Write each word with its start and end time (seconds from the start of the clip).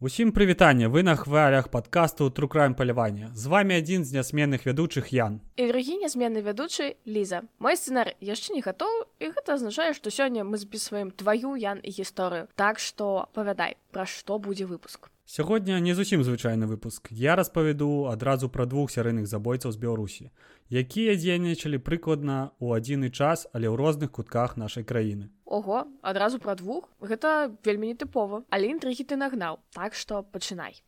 Усім 0.00 0.30
прывітанне 0.30 0.86
вы 0.86 1.02
на 1.02 1.16
хвалях 1.16 1.68
падкасту 1.68 2.30
трукраем 2.30 2.74
палявання 2.78 3.30
з 3.34 3.46
вами 3.50 3.78
адзін 3.82 4.04
з 4.04 4.14
нясменных 4.14 4.62
вядучых 4.62 5.10
Ян. 5.10 5.40
І 5.58 5.66
другі 5.66 5.98
нязменны 5.98 6.38
вядучы 6.38 6.94
Ліза. 7.02 7.42
Мой 7.58 7.74
сцэнар 7.74 8.14
яшчэ 8.22 8.54
не 8.54 8.62
гатоў 8.62 9.10
і 9.18 9.34
гэта 9.34 9.58
азначае 9.58 9.98
што 9.98 10.14
сёння 10.14 10.46
мы 10.46 10.54
записываем 10.62 11.10
тваю 11.10 11.58
Ян 11.58 11.82
і 11.82 11.90
гісторыю 11.90 12.46
так 12.54 12.78
што 12.78 13.26
павядай 13.34 13.74
пра 13.90 14.06
што 14.06 14.38
будзе 14.38 14.70
выпуск 14.70 15.10
Сягодня 15.30 15.78
не 15.78 15.92
зусім 15.92 16.22
звычайны 16.24 16.64
выпуск. 16.64 17.08
Я 17.10 17.36
распавяду 17.36 18.08
адразу 18.08 18.48
пра 18.48 18.64
двух 18.64 18.88
сярэйных 18.88 19.26
забойцаў 19.28 19.76
з 19.76 19.76
Беларусі, 19.76 20.30
якія 20.72 21.20
дзейнічалі 21.20 21.76
прыкладна 21.84 22.56
ў 22.56 22.80
адзіны 22.80 23.12
час, 23.12 23.44
але 23.52 23.68
ў 23.68 23.76
розных 23.76 24.08
кутках 24.08 24.56
нашай 24.56 24.88
краіны. 24.88 25.28
Ого, 25.44 25.84
адразу 26.00 26.40
пра 26.40 26.56
двух 26.56 26.88
гэта 27.04 27.52
вельмі 27.60 27.92
нетыпова, 27.92 28.48
але 28.48 28.72
інтрыгі 28.72 29.04
ты 29.04 29.20
нагнаў, 29.20 29.60
так 29.76 29.92
што 29.92 30.24
пачынай. 30.24 30.80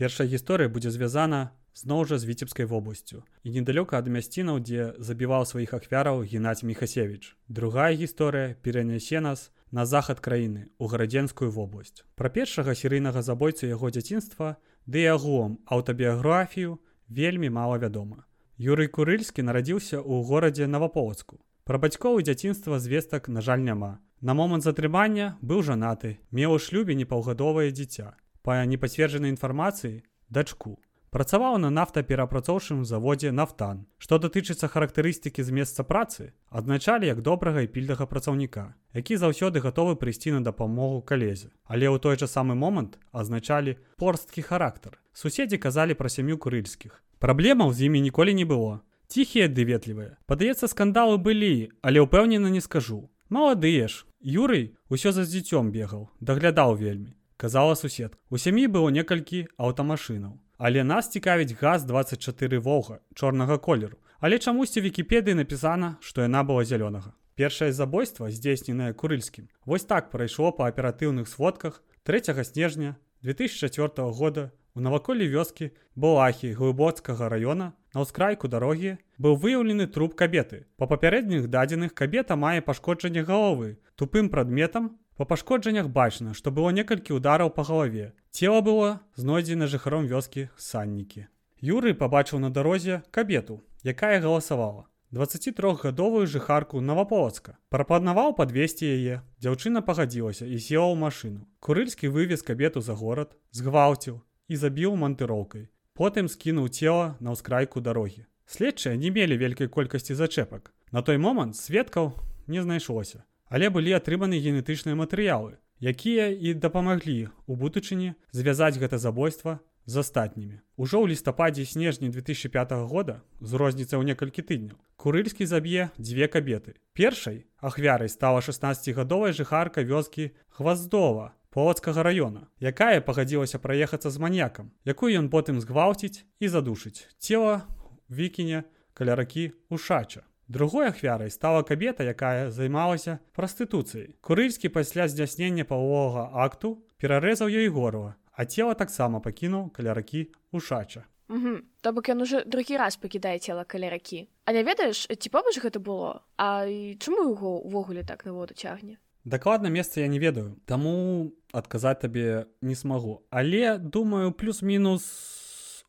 Першая 0.00 0.24
гісторыя 0.32 0.72
будзе 0.72 0.88
звязана 0.88 1.52
зноў 1.76 2.06
жа 2.08 2.16
з 2.16 2.24
віцебскай 2.24 2.64
вобласцю 2.64 3.18
і 3.44 3.50
недалёка 3.52 3.98
ад 4.00 4.06
мясцінаў, 4.08 4.60
дзе 4.64 4.96
забіваў 4.96 5.44
сваіх 5.44 5.74
ахвяраў 5.76 6.22
геннадзь 6.24 6.64
Мехасевіч. 6.64 7.36
Другая 7.52 7.92
гісторыя 7.92 8.56
перанясе 8.64 9.20
нас 9.20 9.52
на 9.68 9.84
захад 9.84 10.24
краіны 10.24 10.72
у 10.80 10.88
гарадзенскую 10.88 11.50
вобласць. 11.52 12.00
Пра 12.16 12.32
першага 12.32 12.72
серыйнага 12.72 13.20
забойцу 13.20 13.68
яго 13.68 13.92
дзяцінства 13.92 14.56
ды 14.88 15.04
агулам 15.04 15.60
аўтабіяграфію 15.68 16.80
вельмі 17.20 17.52
мала 17.52 17.76
вядома. 17.76 18.24
Юрый 18.56 18.88
Курыльскі 18.88 19.44
нарадзіўся 19.44 20.00
ў 20.00 20.24
горадзе 20.24 20.64
Наваполацку. 20.64 21.44
Пра 21.68 21.76
бацькоў 21.76 22.24
і 22.24 22.24
дзяцінства 22.24 22.80
звестак, 22.80 23.28
на 23.28 23.44
жаль, 23.44 23.60
няма. 23.60 24.00
На 24.24 24.32
момант 24.32 24.64
затрымання 24.64 25.36
быў 25.44 25.60
жанаты, 25.60 26.16
меў 26.32 26.56
у 26.56 26.58
шлюбе 26.58 26.96
непаўгадовае 26.96 27.68
дзіця 27.68 28.16
па 28.42 28.64
непацверджанай 28.64 29.30
інфармацыі 29.30 30.02
дачку. 30.28 30.78
Працаваў 31.10 31.56
на 31.58 31.70
нафтаперапрацоўчым 31.74 32.84
заводзе 32.86 33.30
нафтан 33.34 33.78
што 33.98 34.18
датычыцца 34.22 34.70
характарыстыкі 34.70 35.42
з 35.42 35.50
месца 35.50 35.82
працы 35.82 36.26
адзначалі 36.60 37.10
як 37.10 37.22
добрага 37.26 37.66
і 37.66 37.70
пільнага 37.76 38.06
працаўніка 38.06 38.62
які 38.94 39.18
заўсёды 39.18 39.58
гатовы 39.64 39.98
прыйсці 39.98 40.30
на 40.38 40.40
дапамогу 40.46 41.02
калезе. 41.02 41.50
Але 41.66 41.90
ў 41.90 41.98
той 41.98 42.14
жа 42.14 42.30
самы 42.30 42.54
момант 42.54 42.98
азначалі 43.10 43.74
порсткі 43.98 44.46
характар. 44.46 45.02
Суседзі 45.12 45.58
казалі 45.58 45.98
пра 45.98 46.06
сям'ю 46.06 46.38
курыльскіх. 46.38 47.02
Праблемаў 47.18 47.74
з 47.74 47.90
імі 47.90 48.06
ніколі 48.06 48.34
не 48.34 48.46
было. 48.46 48.86
Ціхія 49.10 49.50
ды 49.50 49.66
ветлівыя 49.66 50.14
падаецца 50.30 50.70
скандалы 50.70 51.18
былі 51.18 51.74
але 51.82 52.06
ўпэўнена 52.06 52.54
не 52.54 52.62
скажу. 52.62 53.10
Маладыя 53.26 53.90
ж. 53.90 54.06
Юрый 54.22 54.78
усё 54.86 55.10
за 55.10 55.26
дзіцём 55.26 55.74
бегаў 55.74 56.06
даглядаў 56.22 56.78
вельмі 56.78 57.18
казала 57.40 57.74
сусед. 57.74 58.12
У 58.28 58.36
сям'і 58.36 58.68
было 58.68 58.92
некалькі 58.92 59.48
аўтамашынаў. 59.56 60.36
Але 60.60 60.84
нас 60.84 61.08
цікавіць 61.08 61.56
газ 61.56 61.88
24 61.88 62.60
волга 62.60 63.00
чорнага 63.16 63.56
колеру. 63.56 63.96
Але 64.20 64.36
чамусьці 64.36 64.84
вікіпедыі 64.84 65.40
напісана, 65.40 65.96
што 66.04 66.20
яна 66.20 66.44
была 66.44 66.68
зялёнага. 66.68 67.16
Першае 67.40 67.72
забойства, 67.72 68.28
здзейсненае 68.28 68.92
курыльскім. 68.92 69.48
Вось 69.64 69.88
так 69.88 70.12
прайшло 70.12 70.52
па 70.52 70.68
аператыўных 70.68 71.32
сводках 71.32 71.80
3 72.04 72.44
снежня 72.44 72.96
2004 73.24 74.12
года 74.12 74.52
у 74.74 74.80
наваколлі 74.80 75.24
вёскі 75.24 75.72
Балахі 75.96 76.52
глыбоцкага 76.52 77.32
раёна 77.32 77.72
на 77.94 78.04
ўскрайку 78.04 78.52
дарогі 78.52 79.00
быў 79.16 79.40
выяўлены 79.40 79.88
труп 79.88 80.14
кабеты. 80.14 80.68
Па 80.76 80.86
папярэдніх 80.86 81.48
дадзеных 81.48 81.94
кабета 81.94 82.36
мае 82.36 82.60
пашкоджанне 82.60 83.24
галовы 83.24 83.80
тупым 83.96 84.28
прадметам 84.28 85.00
Па 85.20 85.26
пашкоджаннях 85.28 85.88
бачна, 85.92 86.32
што 86.32 86.50
было 86.50 86.70
некалькі 86.72 87.12
удараў 87.12 87.50
па 87.52 87.62
галаве. 87.68 88.04
Цела 88.32 88.62
было 88.64 88.86
знойдзена 89.20 89.66
жыхаром 89.68 90.06
вёскі 90.08 90.44
саннікі. 90.56 91.26
Юры 91.60 91.92
пабачыў 91.92 92.40
на 92.40 92.48
дарозе 92.48 93.02
кабету, 93.10 93.60
якая 93.84 94.16
галасавала. 94.24 94.88
23гадовую 95.12 96.24
жыхарку 96.24 96.80
Наваполацка. 96.80 97.58
Прапанаваў 97.68 98.32
падвесці 98.40 98.88
яе. 98.88 99.20
Дзяўчына 99.44 99.84
пагадзілася 99.84 100.48
і 100.48 100.56
села 100.56 100.88
ў 100.88 100.96
машыну. 101.04 101.44
Курыльскі 101.60 102.08
вывез 102.08 102.40
кабету 102.40 102.80
за 102.80 102.96
горад, 102.96 103.36
згвалціў 103.52 104.24
і 104.48 104.56
забіў 104.56 104.96
мантыроўкай. 104.96 105.68
Потым 105.92 106.32
скінуў 106.32 106.72
цела 106.72 107.20
на 107.20 107.36
ўскрайку 107.36 107.84
дарогі. 107.84 108.24
Следчыя 108.48 108.96
не 108.96 109.12
мелі 109.12 109.36
вялікай 109.36 109.68
колькасці 109.68 110.16
зачэпак. 110.16 110.72
На 110.96 111.04
той 111.04 111.20
момант 111.20 111.60
сведкаў 111.60 112.16
не 112.48 112.64
знайшлося 112.64 113.28
але 113.50 113.68
былі 113.68 113.92
атрыманы 113.98 114.38
генетычныя 114.38 114.94
матэрыялы, 114.94 115.58
якія 115.82 116.30
і 116.30 116.54
дапамаглі 116.54 117.34
у 117.50 117.58
будучыні 117.58 118.14
звязаць 118.30 118.78
гэта 118.78 118.96
забойства 119.02 119.58
з 119.90 120.00
астатнімі. 120.06 120.62
Ужо 120.78 121.02
ў 121.02 121.12
лістападзе 121.12 121.66
снежні 121.66 122.14
2005 122.14 122.86
года 122.86 123.20
з 123.42 123.50
розніцай 123.58 123.98
ў 123.98 124.06
некалькі 124.06 124.46
тыдняў 124.46 124.78
курыльскі 125.00 125.48
заб'е 125.48 125.90
дзве 125.98 126.28
кабеты. 126.28 126.76
Першай 126.92 127.46
ахвярай 127.58 128.08
стала 128.08 128.38
16гадовая 128.44 129.32
жыхарка 129.32 129.82
вёскі 129.82 130.30
гваздова 130.54 131.34
полацкага 131.50 132.04
раёна, 132.06 132.46
якая 132.60 133.00
пагадзілася 133.00 133.58
праехацца 133.58 134.12
з 134.12 134.20
маньякам, 134.22 134.70
якую 134.84 135.10
ён 135.18 135.32
потым 135.32 135.58
згвалціць 135.58 136.22
і 136.38 136.46
задушыць 136.46 137.08
цела 137.18 137.66
вікіне 138.12 138.62
каля 138.94 139.16
ракі 139.16 139.50
у 139.72 139.80
шача. 139.80 140.22
Другой 140.50 140.88
ахвярай 140.88 141.30
стала 141.30 141.62
кабета, 141.62 142.02
якая 142.02 142.50
займалася 142.50 143.20
прастытуцыяй. 143.38 144.18
Курыльскі 144.18 144.66
пасля 144.74 145.06
здзяснення 145.06 145.62
паловага 145.62 146.26
акту 146.34 146.82
перарэзаў 146.98 147.46
ёй 147.46 147.70
горла, 147.70 148.18
а 148.34 148.42
цела 148.50 148.74
таксама 148.74 149.22
пакінуў 149.22 149.70
каля 149.70 149.94
ракі 149.94 150.34
у 150.50 150.58
шача. 150.58 151.06
То 151.30 151.92
бок 151.94 152.10
ён 152.10 152.26
уже 152.26 152.42
другі 152.42 152.82
раз 152.82 152.98
пакідае 152.98 153.38
цела 153.38 153.62
каля 153.62 153.94
ракі. 153.94 154.26
А 154.42 154.50
не 154.50 154.66
ведаеш, 154.66 155.06
ці 155.06 155.30
побач 155.30 155.54
гэта 155.62 155.78
было, 155.78 156.26
А 156.34 156.66
чаму 156.98 157.30
яго 157.30 157.62
ўвогуле 157.62 158.02
так 158.02 158.26
на 158.26 158.34
воду 158.34 158.58
цягне? 158.58 158.98
Дакладна 159.22 159.70
месца 159.70 160.00
я 160.02 160.10
не 160.10 160.18
ведаю, 160.18 160.58
Таму 160.66 161.30
адказаць 161.54 162.02
табе 162.02 162.50
не 162.60 162.74
смагу. 162.74 163.22
Але 163.30 163.78
думаю, 163.78 164.34
плюс-мінус 164.34 165.06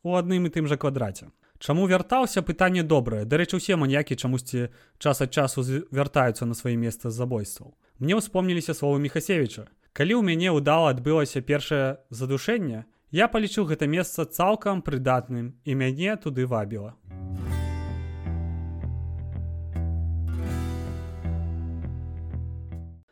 у 0.06 0.14
адным 0.14 0.46
і 0.46 0.54
тым 0.54 0.70
жа 0.70 0.78
квадраце. 0.78 1.34
Чаму 1.62 1.86
вяртаўся 1.86 2.42
пытанне 2.42 2.82
добрае. 2.82 3.22
Дарэчы 3.22 3.62
усе 3.62 3.78
маньякі 3.78 4.18
чамусьці 4.18 4.74
час 4.98 5.22
ад 5.22 5.30
часу 5.30 5.62
вяртаюцца 5.94 6.42
на 6.42 6.58
свае 6.58 6.74
месца 6.74 7.06
з 7.06 7.14
забойстваў. 7.14 7.78
Мне 8.02 8.18
ўспомніліся 8.18 8.74
словы 8.74 8.98
мехасевіча 8.98 9.70
калі 9.92 10.16
ў 10.18 10.22
мяне 10.24 10.48
ўдала 10.56 10.88
адбылася 10.90 11.44
першае 11.44 12.00
задушэнне 12.08 12.82
я 13.12 13.28
палічыў 13.28 13.68
гэта 13.68 13.84
месца 13.84 14.24
цалкам 14.24 14.80
прыдатным 14.80 15.52
і 15.68 15.76
мяне 15.76 16.16
туды 16.16 16.48
вабіла 16.48 16.96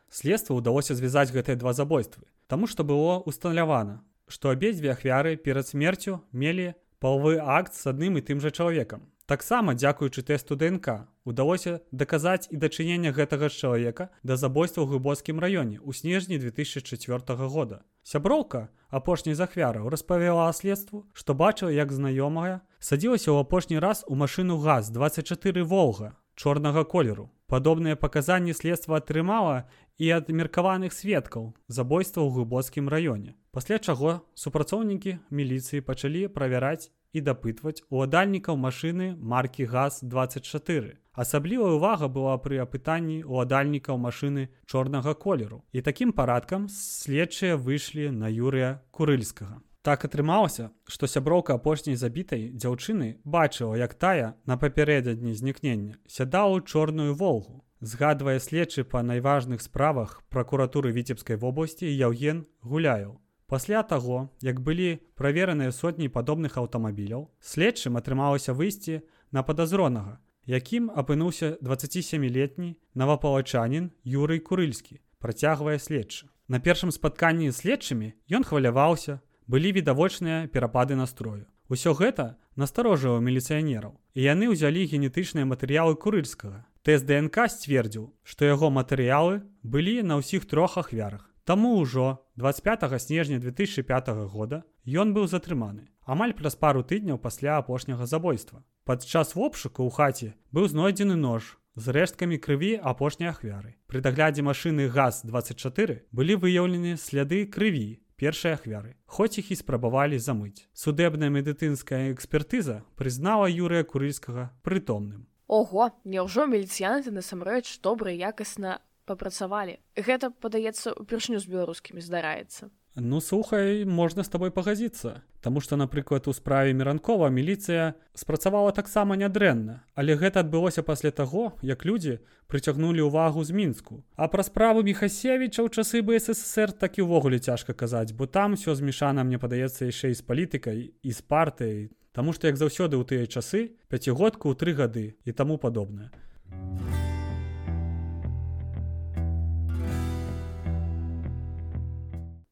следства 0.09 0.57
ўдалося 0.57 0.97
звязаць 0.97 1.29
гэтыя 1.29 1.55
два 1.55 1.77
забойствы 1.77 2.25
Таму 2.49 2.65
што 2.65 2.81
было 2.83 3.21
усталявана 3.29 4.01
што 4.25 4.49
абедзве 4.49 4.97
ахвяры 4.97 5.37
перад 5.37 5.69
смерцю 5.69 6.25
мелі 6.33 6.73
палавы 7.01 7.41
акт 7.41 7.73
з 7.73 7.89
адным 7.89 8.21
і 8.21 8.21
тым 8.21 8.37
жа 8.39 8.53
чалавекам. 8.53 9.09
Таксама 9.25 9.73
дзякуючы 9.73 10.21
тэсту 10.27 10.55
ДНК 10.59 11.07
удалося 11.25 11.79
даказаць 11.91 12.45
і 12.51 12.59
дачынення 12.61 13.09
гэтага 13.15 13.49
ж 13.49 13.57
чалавека 13.57 14.09
да 14.21 14.37
забойства 14.37 14.85
ў 14.85 14.93
глыбоцкім 14.93 15.41
раёне 15.41 15.81
ў 15.81 15.89
снежні 15.97 16.37
2004 16.37 17.25
года. 17.49 17.81
Сяброўка 18.03 18.69
апошняй 18.89 19.33
захвяраў 19.33 19.89
распавяла 19.89 20.51
следству, 20.53 21.07
што 21.13 21.33
бачыла, 21.33 21.73
як 21.73 21.89
знаёмая 21.89 22.61
садзілася 22.77 23.33
ў 23.33 23.41
апошні 23.41 23.79
раз 23.79 24.05
у 24.05 24.13
машыну 24.13 24.61
газ 24.61 24.93
24 24.93 25.63
волга 25.63 26.20
чорнага 26.35 26.83
колеру. 26.83 27.29
Падобныя 27.51 27.99
паказанні 27.99 28.53
следства 28.55 28.97
атрымала 29.01 29.67
і 29.99 30.09
ад 30.15 30.31
меркаваных 30.31 30.95
сведкаў 30.95 31.51
забойства 31.67 32.23
ў 32.23 32.31
глыбоцкім 32.31 32.87
раёне. 32.87 33.35
Пасля 33.51 33.77
чаго 33.77 34.23
супрацоўнікі 34.33 35.19
міліцыі 35.29 35.83
пачалі 35.83 36.27
правяраць 36.31 36.89
і 37.11 37.21
дапытваць 37.27 37.83
уладальнікаў 37.89 38.55
машыны 38.55 39.13
маркі 39.19 39.67
газ-24. 39.67 40.95
Асаблівая 41.11 41.75
ўвага 41.75 42.07
была 42.07 42.37
пры 42.39 42.63
апытанні 42.63 43.23
уладальнікаў 43.27 43.99
машыны 43.99 44.47
чорнага 44.65 45.13
колеру. 45.13 45.59
І 45.75 45.83
такім 45.83 46.15
парадкам 46.15 46.71
следчыя 46.71 47.59
выйшлі 47.59 48.15
на 48.15 48.31
Юрыя 48.31 48.79
Курыльскага. 48.95 49.59
Так 49.81 50.05
атрымалася, 50.05 50.69
што 50.85 51.07
сяброўка 51.09 51.57
апошняй 51.57 51.97
забітай 51.97 52.51
дзяўчыны 52.53 53.17
бачыла, 53.25 53.75
як 53.81 53.97
тая 53.97 54.37
на 54.45 54.57
папярэдадні 54.61 55.33
знікнення 55.33 55.97
сядала 56.05 56.61
ў 56.61 56.65
чорную 56.69 57.17
волгу 57.17 57.65
згадвае 57.81 58.39
следчы 58.39 58.83
па 58.85 59.01
найважных 59.01 59.61
справах 59.61 60.21
пракуратуры 60.29 60.93
віцебскай 60.93 61.35
вобласці 61.35 61.89
Яўген 61.89 62.45
гуляю. 62.61 63.17
Пасля 63.47 63.81
таго, 63.83 64.29
як 64.39 64.61
былі 64.61 65.01
правераныя 65.17 65.73
сотні 65.73 66.07
падобных 66.07 66.55
аўтамабіляў, 66.61 67.27
следчым 67.41 67.97
атрымалася 67.97 68.53
выйсці 68.53 69.01
на 69.31 69.43
падазронага, 69.43 70.21
якім 70.45 70.93
апынуўся 70.93 71.57
27летні 71.59 72.77
навапалачанін 72.93 73.91
Юрый 74.05 74.39
Курыльскі, 74.39 75.01
працягвае 75.19 75.81
следчы. 75.81 76.29
На 76.47 76.61
першым 76.61 76.93
спатканні 76.93 77.49
з 77.51 77.59
следчымі 77.65 78.13
ён 78.29 78.45
хваляваўся, 78.45 79.19
былі 79.51 79.75
відавочныя 79.75 80.47
перапады 80.47 80.95
настрою. 80.95 81.43
Усё 81.67 81.91
гэта 81.91 82.39
насторожыла 82.55 83.19
міліцыянераў, 83.19 83.99
і 84.15 84.19
яны 84.23 84.47
ўзялі 84.51 84.87
генетычныя 84.87 85.43
матэрыялы 85.43 85.99
курыльскага. 85.99 86.63
Тэст 86.87 87.03
ДНК 87.05 87.51
сцвердзіў, 87.51 88.11
што 88.23 88.47
яго 88.47 88.71
матэрыялы 88.71 89.43
былі 89.63 90.01
на 90.07 90.23
ўсіх 90.23 90.47
трох 90.47 90.79
ахвярах. 90.79 91.27
Таму 91.43 91.75
ўжо 91.83 92.23
25 92.39 92.95
снежня 93.03 93.39
2005 93.43 94.09
года 94.31 94.63
ён 94.87 95.11
быў 95.11 95.27
затрыманы. 95.27 95.91
Амаль 96.07 96.33
праз 96.33 96.55
пару 96.55 96.83
тыдняў 96.83 97.19
пасля 97.19 97.57
апошняга 97.59 98.07
забойства. 98.07 98.63
Падчас 98.85 99.35
вопшуку 99.35 99.83
ў 99.83 99.91
хаце 99.91 100.29
быў 100.55 100.71
знойдзены 100.71 101.19
нож 101.19 101.57
з 101.75 101.91
рэшткамі 101.91 102.39
крыві 102.39 102.79
апошняй 102.79 103.31
ахвяры. 103.31 103.75
Пры 103.87 103.99
даглядзе 104.01 104.43
машыны 104.43 104.87
ГАЗ-24 104.87 106.07
былі 106.11 106.35
выяўлены 106.35 106.95
сляды 106.97 107.45
крыві 107.45 108.01
першай 108.21 108.53
ахвяры. 108.53 108.93
Хоць 109.09 109.41
іх 109.41 109.49
і 109.49 109.57
спрабавалі 109.57 110.21
замыць. 110.21 110.69
Судебная 110.77 111.33
медыцынская 111.33 112.13
экспертыза 112.13 112.85
прызнала 112.93 113.49
Юрыя 113.49 113.81
Курыльскага 113.81 114.53
прытомным. 114.61 115.25
Ого, 115.49 115.89
няўжо 116.05 116.45
міліцыянты 116.45 117.09
насамрэч 117.09 117.81
добра 117.81 118.13
якасна 118.13 118.77
папрацавалі. 119.09 119.81
Гэта, 119.97 120.29
падаецца, 120.29 120.93
упершыню 120.93 121.41
з 121.41 121.49
беларускімі 121.49 121.99
здараецца. 121.99 122.69
Ну 122.95 123.19
слухай, 123.25 123.83
можна 123.85 124.23
з 124.23 124.29
табой 124.29 124.51
пагазіцца. 124.53 125.25
Таму 125.41 125.61
што, 125.61 125.75
напрыклад, 125.75 126.27
у 126.27 126.33
справе 126.33 126.73
Мранкова 126.73 127.29
міліцыя 127.33 127.93
спрацавала 128.13 128.71
таксама 128.71 129.17
нядрэнна, 129.17 129.81
але 129.95 130.13
гэта 130.15 130.45
адбылося 130.45 130.83
пасля 130.85 131.09
таго, 131.09 131.57
як 131.65 131.85
людзі 131.85 132.19
прыцягнулі 132.45 133.09
ўвагу 133.09 133.41
з 133.43 133.51
мінску. 133.51 134.03
А 134.15 134.29
пра 134.29 134.45
справу 134.45 134.85
Мехасевіча 134.85 135.65
ў 135.65 135.73
часы 135.73 136.05
БССР 136.05 136.77
так 136.77 137.01
і 137.01 137.09
ўвогуле 137.09 137.41
цяжка 137.41 137.73
казаць, 137.73 138.13
бо 138.13 138.29
там 138.29 138.53
усё 138.53 138.77
змешана 138.77 139.25
мне 139.25 139.41
падаецца 139.41 139.89
яшчэ 139.89 140.13
і 140.13 140.19
з 140.19 140.21
палітыкай 140.21 140.79
і 141.01 141.09
з 141.09 141.19
партыяй, 141.25 141.89
Таму 142.11 142.33
што 142.35 142.51
як 142.51 142.59
заўсёды 142.59 142.99
ў 142.99 143.07
тыя 143.07 143.23
часы 143.23 143.79
пяцігодку 143.87 144.51
ў 144.51 144.59
тры 144.59 144.75
гады 144.75 145.05
і 145.23 145.31
таму 145.31 145.55
падобнае. 145.55 146.11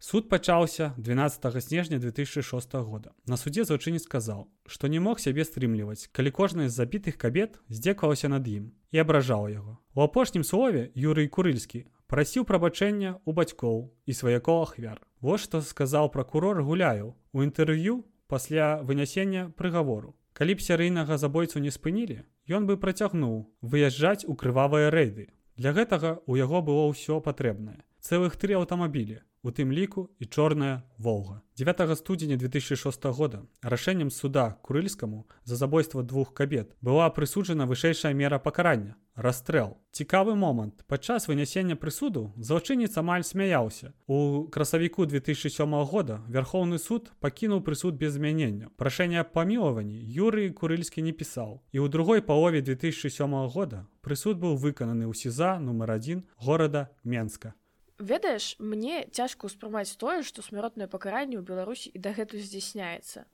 Суд 0.10 0.28
пачаўся 0.28 0.94
12 0.98 1.64
снежня 1.64 2.00
2006 2.00 2.74
года. 2.74 3.12
На 3.28 3.38
судзе 3.38 3.64
злачынец 3.64 4.10
сказаў, 4.10 4.48
што 4.66 4.88
не 4.88 4.98
мог 4.98 5.20
сябе 5.22 5.46
стрымліваць, 5.46 6.10
калі 6.10 6.32
кожная 6.32 6.66
з 6.66 6.74
забітых 6.74 7.14
кабет 7.22 7.60
здзекавалася 7.70 8.26
над 8.34 8.48
ім 8.50 8.74
і 8.90 8.98
абражаў 9.06 9.46
яго. 9.54 9.78
У 9.94 10.02
апошнім 10.02 10.42
слове 10.42 10.90
Юрый 10.96 11.30
Курыльскі 11.30 11.86
прасіў 12.10 12.50
прабачэння 12.50 13.22
ў 13.22 13.38
бацькоў 13.38 13.94
і 14.10 14.18
сваякоў 14.18 14.64
ахвяр. 14.66 14.98
Вось 15.22 15.46
што 15.46 15.62
сказаў 15.62 16.10
пракурор 16.10 16.66
гуляю 16.66 17.14
у 17.30 17.46
інтэрв'ю 17.46 18.02
пасля 18.26 18.82
вынясення 18.82 19.54
прыгавору. 19.62 20.18
Калі 20.34 20.58
б 20.58 20.66
сярыйнага 20.66 21.22
забойцу 21.22 21.62
не 21.62 21.70
спынілі, 21.70 22.26
ён 22.50 22.66
бы 22.66 22.82
працягнуў 22.82 23.46
выязджаць 23.62 24.26
у 24.26 24.34
крывавыя 24.34 24.90
рэйды. 24.90 25.30
Для 25.54 25.70
гэтага 25.70 26.18
ў 26.26 26.42
яго 26.42 26.66
было 26.66 26.90
ўсё 26.90 27.22
патрэбнае. 27.22 27.86
Цэлых 28.02 28.42
тры 28.42 28.56
аўтамабілі, 28.58 29.22
у 29.44 29.52
тым 29.52 29.72
ліку 29.72 30.10
і 30.20 30.26
чорная 30.26 30.84
волга 30.98 31.42
9 31.58 31.98
студзеня 31.98 32.38
2006 32.38 33.06
года 33.06 33.46
рашэннем 33.62 34.12
суда 34.12 34.58
курыльскаму 34.62 35.28
за 35.44 35.56
забойства 35.56 36.04
двух 36.04 36.34
кабет 36.34 36.76
была 36.82 37.10
прысуджана 37.10 37.66
вышэйшая 37.66 38.14
мера 38.14 38.40
пакарання 38.40 38.96
расстрэл. 39.20 39.78
Цікавы 39.92 40.36
момант. 40.36 40.86
Падчас 40.88 41.28
вынясення 41.28 41.76
прысуду 41.76 42.32
злачынец 42.38 42.96
амаль 42.98 43.24
смяяўся 43.24 43.94
у 44.08 44.48
красавіку 44.48 45.06
2007 45.06 45.84
года 45.84 46.22
вярхоўны 46.28 46.80
суд 46.80 47.12
пакінуў 47.20 47.62
прысуд 47.62 48.00
без 48.00 48.14
змянення. 48.14 48.70
Прашэння 48.78 49.24
памілаванні 49.24 50.00
юрый 50.00 50.50
курыльскі 50.52 51.02
не 51.02 51.12
пісаў. 51.12 51.60
І 51.72 51.84
ў 51.84 51.90
другой 51.90 52.22
палове 52.22 52.62
2007 52.62 53.48
года 53.52 53.88
прысуд 54.02 54.40
быў 54.40 54.56
выкананы 54.56 55.10
ў 55.10 55.14
сеза 55.14 55.60
нумар 55.60 55.92
один 55.92 56.24
горада 56.40 56.90
менска 57.04 57.59
ведаеш 58.00 58.56
мне 58.60 59.06
цяжка 59.12 59.52
ўспрымаць 59.52 60.00
тое 60.00 60.24
што 60.24 60.42
смяротнае 60.42 60.88
пакаранне 60.88 61.38
ў 61.38 61.44
беларусі 61.44 61.92
і 61.92 62.00
дагэтуль 62.00 62.42
здзяйсняецца. 62.42 63.28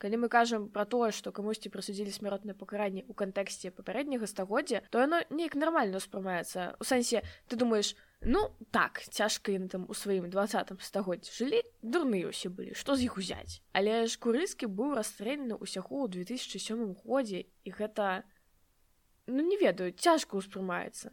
Калі 0.00 0.16
мы 0.16 0.28
кажам 0.32 0.68
пра 0.72 0.84
тое 0.88 1.12
што 1.12 1.32
камусьці 1.32 1.72
прысудзілі 1.72 2.12
смяротнае 2.12 2.56
пакаранне 2.56 3.04
ў 3.04 3.12
кантэксце 3.16 3.72
папярэдняга 3.72 4.28
стагоддзя 4.28 4.80
то 4.92 5.00
яно 5.00 5.20
неяк 5.28 5.56
нармальна 5.56 6.00
ўспрымаецца. 6.00 6.76
У 6.80 6.84
сэнсе 6.84 7.24
ты 7.48 7.56
думаеш 7.56 7.96
ну 8.24 8.48
так 8.72 9.00
цяжка 9.08 9.52
яны 9.52 9.68
там 9.68 9.84
у 9.88 9.96
сваім 9.96 10.28
двадцатым 10.32 10.80
стагоддзі 10.80 11.32
жылі 11.36 11.60
дурныя 11.80 12.32
ўсе 12.32 12.52
былі 12.52 12.76
што 12.76 12.96
з 12.96 13.08
іх 13.08 13.20
узяць? 13.20 13.60
Але 13.72 14.04
ж 14.08 14.20
курыскі 14.20 14.68
быў 14.68 14.96
расстрелены 15.00 15.56
ўсяго 15.60 16.08
ў 16.08 16.24
2007 16.24 16.96
годзе 17.04 17.48
і 17.64 17.70
гэта 17.72 18.24
ну 19.28 19.44
не 19.44 19.60
ведаю 19.60 19.92
цяжка 19.92 20.40
ўспрымаецца 20.40 21.12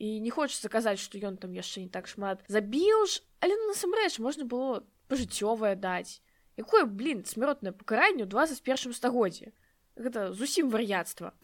і 0.00 0.20
не 0.24 0.32
хочется 0.32 0.72
казаць 0.72 0.98
што 0.98 1.20
ён 1.20 1.36
там 1.36 1.52
яшчэ 1.52 1.84
не 1.84 1.92
так 1.92 2.08
шмат 2.08 2.40
забіў 2.48 3.04
ж. 3.06 3.20
Але 3.44 3.54
ну, 3.54 3.68
насамрэч 3.70 4.18
можна 4.18 4.48
было 4.48 4.80
пажыццёвае 5.12 5.76
даць 5.76 6.24
якое 6.56 6.88
блин 6.88 7.22
смяротнае 7.28 7.76
пакаранне 7.76 8.24
ў 8.24 8.30
21 8.32 8.96
стагоддзе 8.96 9.52
гэта 10.00 10.32
зусім 10.32 10.72
вар'яцтва 10.72 11.36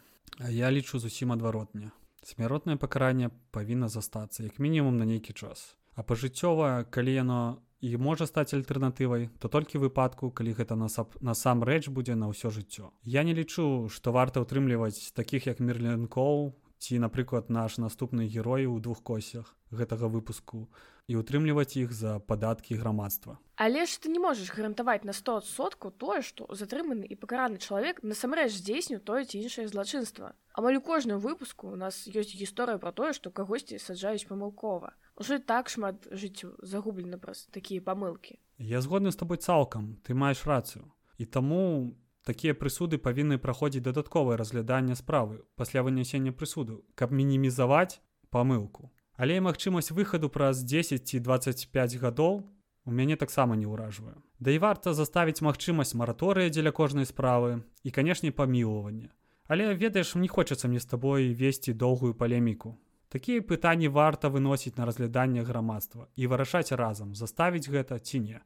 я 0.48 0.72
лічу 0.72 0.98
зусім 0.98 1.36
адваротня 1.36 1.92
смяротнае 2.26 2.76
пакаранне 2.76 3.30
павінна 3.54 3.88
застацца 3.88 4.42
як 4.42 4.58
мінімум 4.58 4.98
на 4.98 5.06
нейкі 5.06 5.32
час. 5.32 5.76
А 5.94 6.02
пажыццёва 6.02 6.84
калі 6.90 7.12
яно 7.14 7.62
і 7.80 7.96
можа 8.02 8.26
стаць 8.26 8.56
альтэрнатывай 8.56 9.30
то 9.38 9.48
толькі 9.48 9.78
выпадку 9.78 10.30
калі 10.30 10.56
гэта 10.58 10.74
насап 10.74 11.14
насамрэч 11.22 11.88
будзе 11.88 12.18
на 12.18 12.32
ўсё 12.32 12.50
жыццё. 12.50 12.90
Я 13.04 13.22
не 13.22 13.34
лічу 13.36 13.88
што 13.92 14.12
варта 14.12 14.42
ўтрымліваць 14.42 15.14
такіх 15.14 15.46
як 15.46 15.60
мірленкоў 15.60 16.56
ці 16.78 16.98
напрыклад 16.98 17.50
наш 17.50 17.78
наступны 17.78 18.26
герой 18.26 18.66
у 18.66 18.78
двух 18.80 19.02
косях 19.02 19.56
гэтага 19.70 20.08
выпуску 20.08 20.68
і 21.06 21.16
утрымліваць 21.16 21.78
іх 21.78 21.92
за 21.92 22.18
падаткі 22.18 22.76
грамадства. 22.76 23.38
Але 23.56 23.86
ж 23.86 23.98
ты 24.02 24.10
не 24.10 24.18
можаш 24.18 24.50
гарантаваць 24.50 25.04
на 25.04 25.12
сто 25.12 25.40
сотку 25.40 25.90
тое 25.90 26.22
што 26.22 26.46
затрыманы 26.50 27.06
і 27.06 27.14
пакараны 27.16 27.58
чалавек 27.58 28.02
насамрэч 28.02 28.50
здзейсню 28.52 28.98
тое 28.98 29.24
ці 29.24 29.38
іншае 29.38 29.68
злачынства. 29.70 30.34
Амаль 30.52 30.76
у 30.76 30.82
кожным 30.82 31.20
выпуску 31.20 31.70
у 31.70 31.76
нас 31.76 32.06
ёсць 32.10 32.34
гісторыя 32.34 32.78
пра 32.78 32.92
тое 32.92 33.12
што 33.12 33.30
кагосьці 33.30 33.78
саджаюць 33.78 34.26
памылкова. 34.26 34.94
Уже 35.16 35.38
так 35.38 35.70
шмат 35.70 36.08
жыццю 36.10 36.58
загублена 36.62 37.18
праз 37.18 37.46
такія 37.50 37.80
памылкі. 37.80 38.38
Я 38.58 38.80
згодны 38.80 39.12
з 39.12 39.16
тобой 39.16 39.38
цалкам 39.38 39.96
ты 40.02 40.14
маеш 40.14 40.44
рацыю. 40.46 40.90
І 41.18 41.24
таму 41.24 41.94
Такія 42.26 42.58
прысуды 42.58 42.98
павінны 42.98 43.38
праходзіць 43.38 43.86
дадатковае 43.86 44.36
разгляданне 44.36 44.98
справы 44.98 45.46
пасля 45.54 45.86
вынясення 45.86 46.32
прысуду, 46.34 46.82
каб 46.98 47.12
мінімізаваць 47.14 48.02
памылку. 48.34 48.90
Але 49.14 49.38
магчымасць 49.40 49.94
выхаду 49.94 50.28
праз 50.28 50.62
10 50.66 51.06
ці 51.06 51.20
25 51.22 51.94
гадоў 52.02 52.42
у 52.84 52.90
мяне 52.90 53.16
таксама 53.16 53.54
не 53.54 53.70
ўражвае. 53.70 54.18
Да 54.42 54.50
і 54.50 54.58
варта 54.58 54.90
заставіць 54.90 55.38
магчымасць 55.38 55.94
мараторыя 55.94 56.50
дзеля 56.50 56.74
кожнай 56.74 57.06
справы 57.06 57.62
і, 57.86 57.90
канешне, 57.94 58.34
памілавання. 58.34 59.14
Але 59.46 59.74
ведаеш, 59.74 60.14
не 60.18 60.26
хочацца 60.26 60.66
мне 60.66 60.82
з 60.82 60.90
табой 60.90 61.30
весці 61.30 61.78
доўгую 61.78 62.14
палеміку. 62.14 62.74
Такія 63.08 63.38
пытанні 63.38 63.86
варта 63.86 64.28
выносіць 64.28 64.74
на 64.76 64.86
разгляданне 64.90 65.46
грамадства 65.46 66.10
і 66.16 66.26
вырашаць 66.26 66.74
разам, 66.74 67.14
заставіць 67.14 67.70
гэта 67.70 68.02
ці 68.02 68.20
не. 68.20 68.38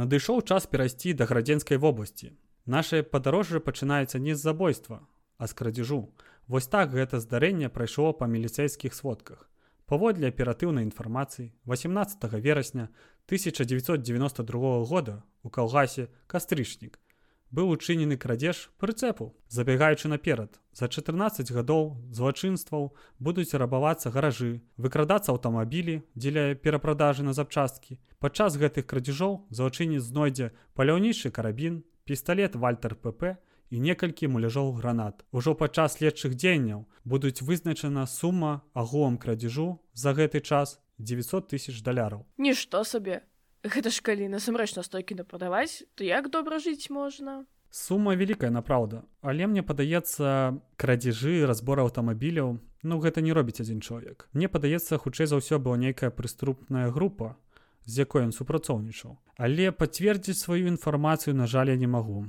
Надышоў 0.00 0.42
час 0.42 0.66
перайсці 0.66 1.12
да 1.14 1.26
градзенскай 1.30 1.78
вобласці. 1.78 2.32
Нашае 2.66 3.02
падарожжа 3.06 3.60
пачынаецца 3.62 4.18
не 4.18 4.34
з 4.34 4.42
забойства, 4.42 5.06
а 5.38 5.46
з 5.46 5.54
крадзежу. 5.54 6.00
Вось 6.48 6.66
так 6.66 6.90
гэта 6.90 7.20
здарэнне 7.20 7.68
прайшло 7.68 8.12
па 8.12 8.26
міліцэйскіх 8.26 8.94
сводках. 8.94 9.46
Паводле 9.86 10.32
аператыўнай 10.32 10.82
інфармацыі 10.88 11.52
18 11.70 12.26
верасня 12.40 12.88
1992 13.30 14.84
года 14.90 15.22
у 15.42 15.50
калгасе 15.50 16.08
кастрычнік 16.26 16.98
быў 17.56 17.70
учынены 17.76 18.18
крадзеж 18.24 18.60
прыцэпу 18.82 19.30
забегаючы 19.56 20.10
наперад 20.12 20.60
за 20.80 20.88
14 20.88 21.54
гадоў 21.56 21.88
злачынстваў 22.18 22.90
будуць 23.28 23.54
рабавацца 23.64 24.12
гаражы 24.16 24.50
выкрадацца 24.76 25.32
аўтамабілі 25.34 25.96
дзеля 26.14 26.44
перапрадажы 26.66 27.26
на 27.28 27.34
запчасткі 27.38 27.98
падчас 28.18 28.60
гэтых 28.62 28.90
крадзежоў 28.92 29.40
злачынец 29.60 30.04
знойдзе 30.10 30.52
паляўнічы 30.74 31.34
карабін 31.40 31.82
пісталлет 32.04 32.56
вальтер 32.56 32.98
pp 33.06 33.36
і 33.74 33.80
некалькі 33.80 34.28
муляжоў 34.30 34.72
гранат. 34.78 35.24
Ужо 35.32 35.54
падчас 35.58 35.96
следчых 35.98 36.36
дзеянняў 36.38 36.84
будуць 37.04 37.42
вызначана 37.42 38.06
сума 38.06 38.62
агулам 38.72 39.18
крадзежу 39.18 39.80
за 39.94 40.14
гэты 40.14 40.40
час 40.40 40.78
900 40.98 41.48
тысяч 41.50 41.82
даляраў. 41.82 42.22
Нішто 42.38 42.84
сабе. 42.84 43.22
Гэта 43.64 43.88
ж 43.88 44.04
калі 44.04 44.28
насамрэч 44.28 44.76
настойкі 44.76 45.16
напрадаваць, 45.16 45.88
то 45.96 46.04
як 46.04 46.28
добра 46.28 46.60
жыць 46.60 46.92
можна? 46.92 47.48
Сума 47.72 48.12
вялікая 48.14 48.52
напраўда, 48.52 49.02
але 49.24 49.48
мне 49.48 49.64
падаецца 49.64 50.60
крадзежы 50.76 51.48
разбор 51.48 51.80
аўтамабіляў, 51.80 52.60
ну 52.84 52.94
гэта 53.00 53.24
не 53.24 53.32
робіць 53.32 53.64
адзін 53.64 53.80
чалавек. 53.80 54.28
Мне 54.36 54.52
падаецца 54.52 55.00
хутчэй 55.00 55.26
за 55.26 55.40
ўсё 55.40 55.58
была 55.58 55.80
нейкая 55.80 56.12
прыступная 56.12 56.92
група, 56.92 57.40
з 57.88 58.04
якой 58.04 58.28
ён 58.28 58.36
супрацоўнічаў. 58.36 59.16
Але 59.40 59.72
пацвердзіць 59.72 60.44
сваю 60.44 60.68
інфармацыю 60.68 61.32
на 61.32 61.48
жаль 61.48 61.72
я 61.72 61.80
не 61.80 61.88
магу. 61.88 62.28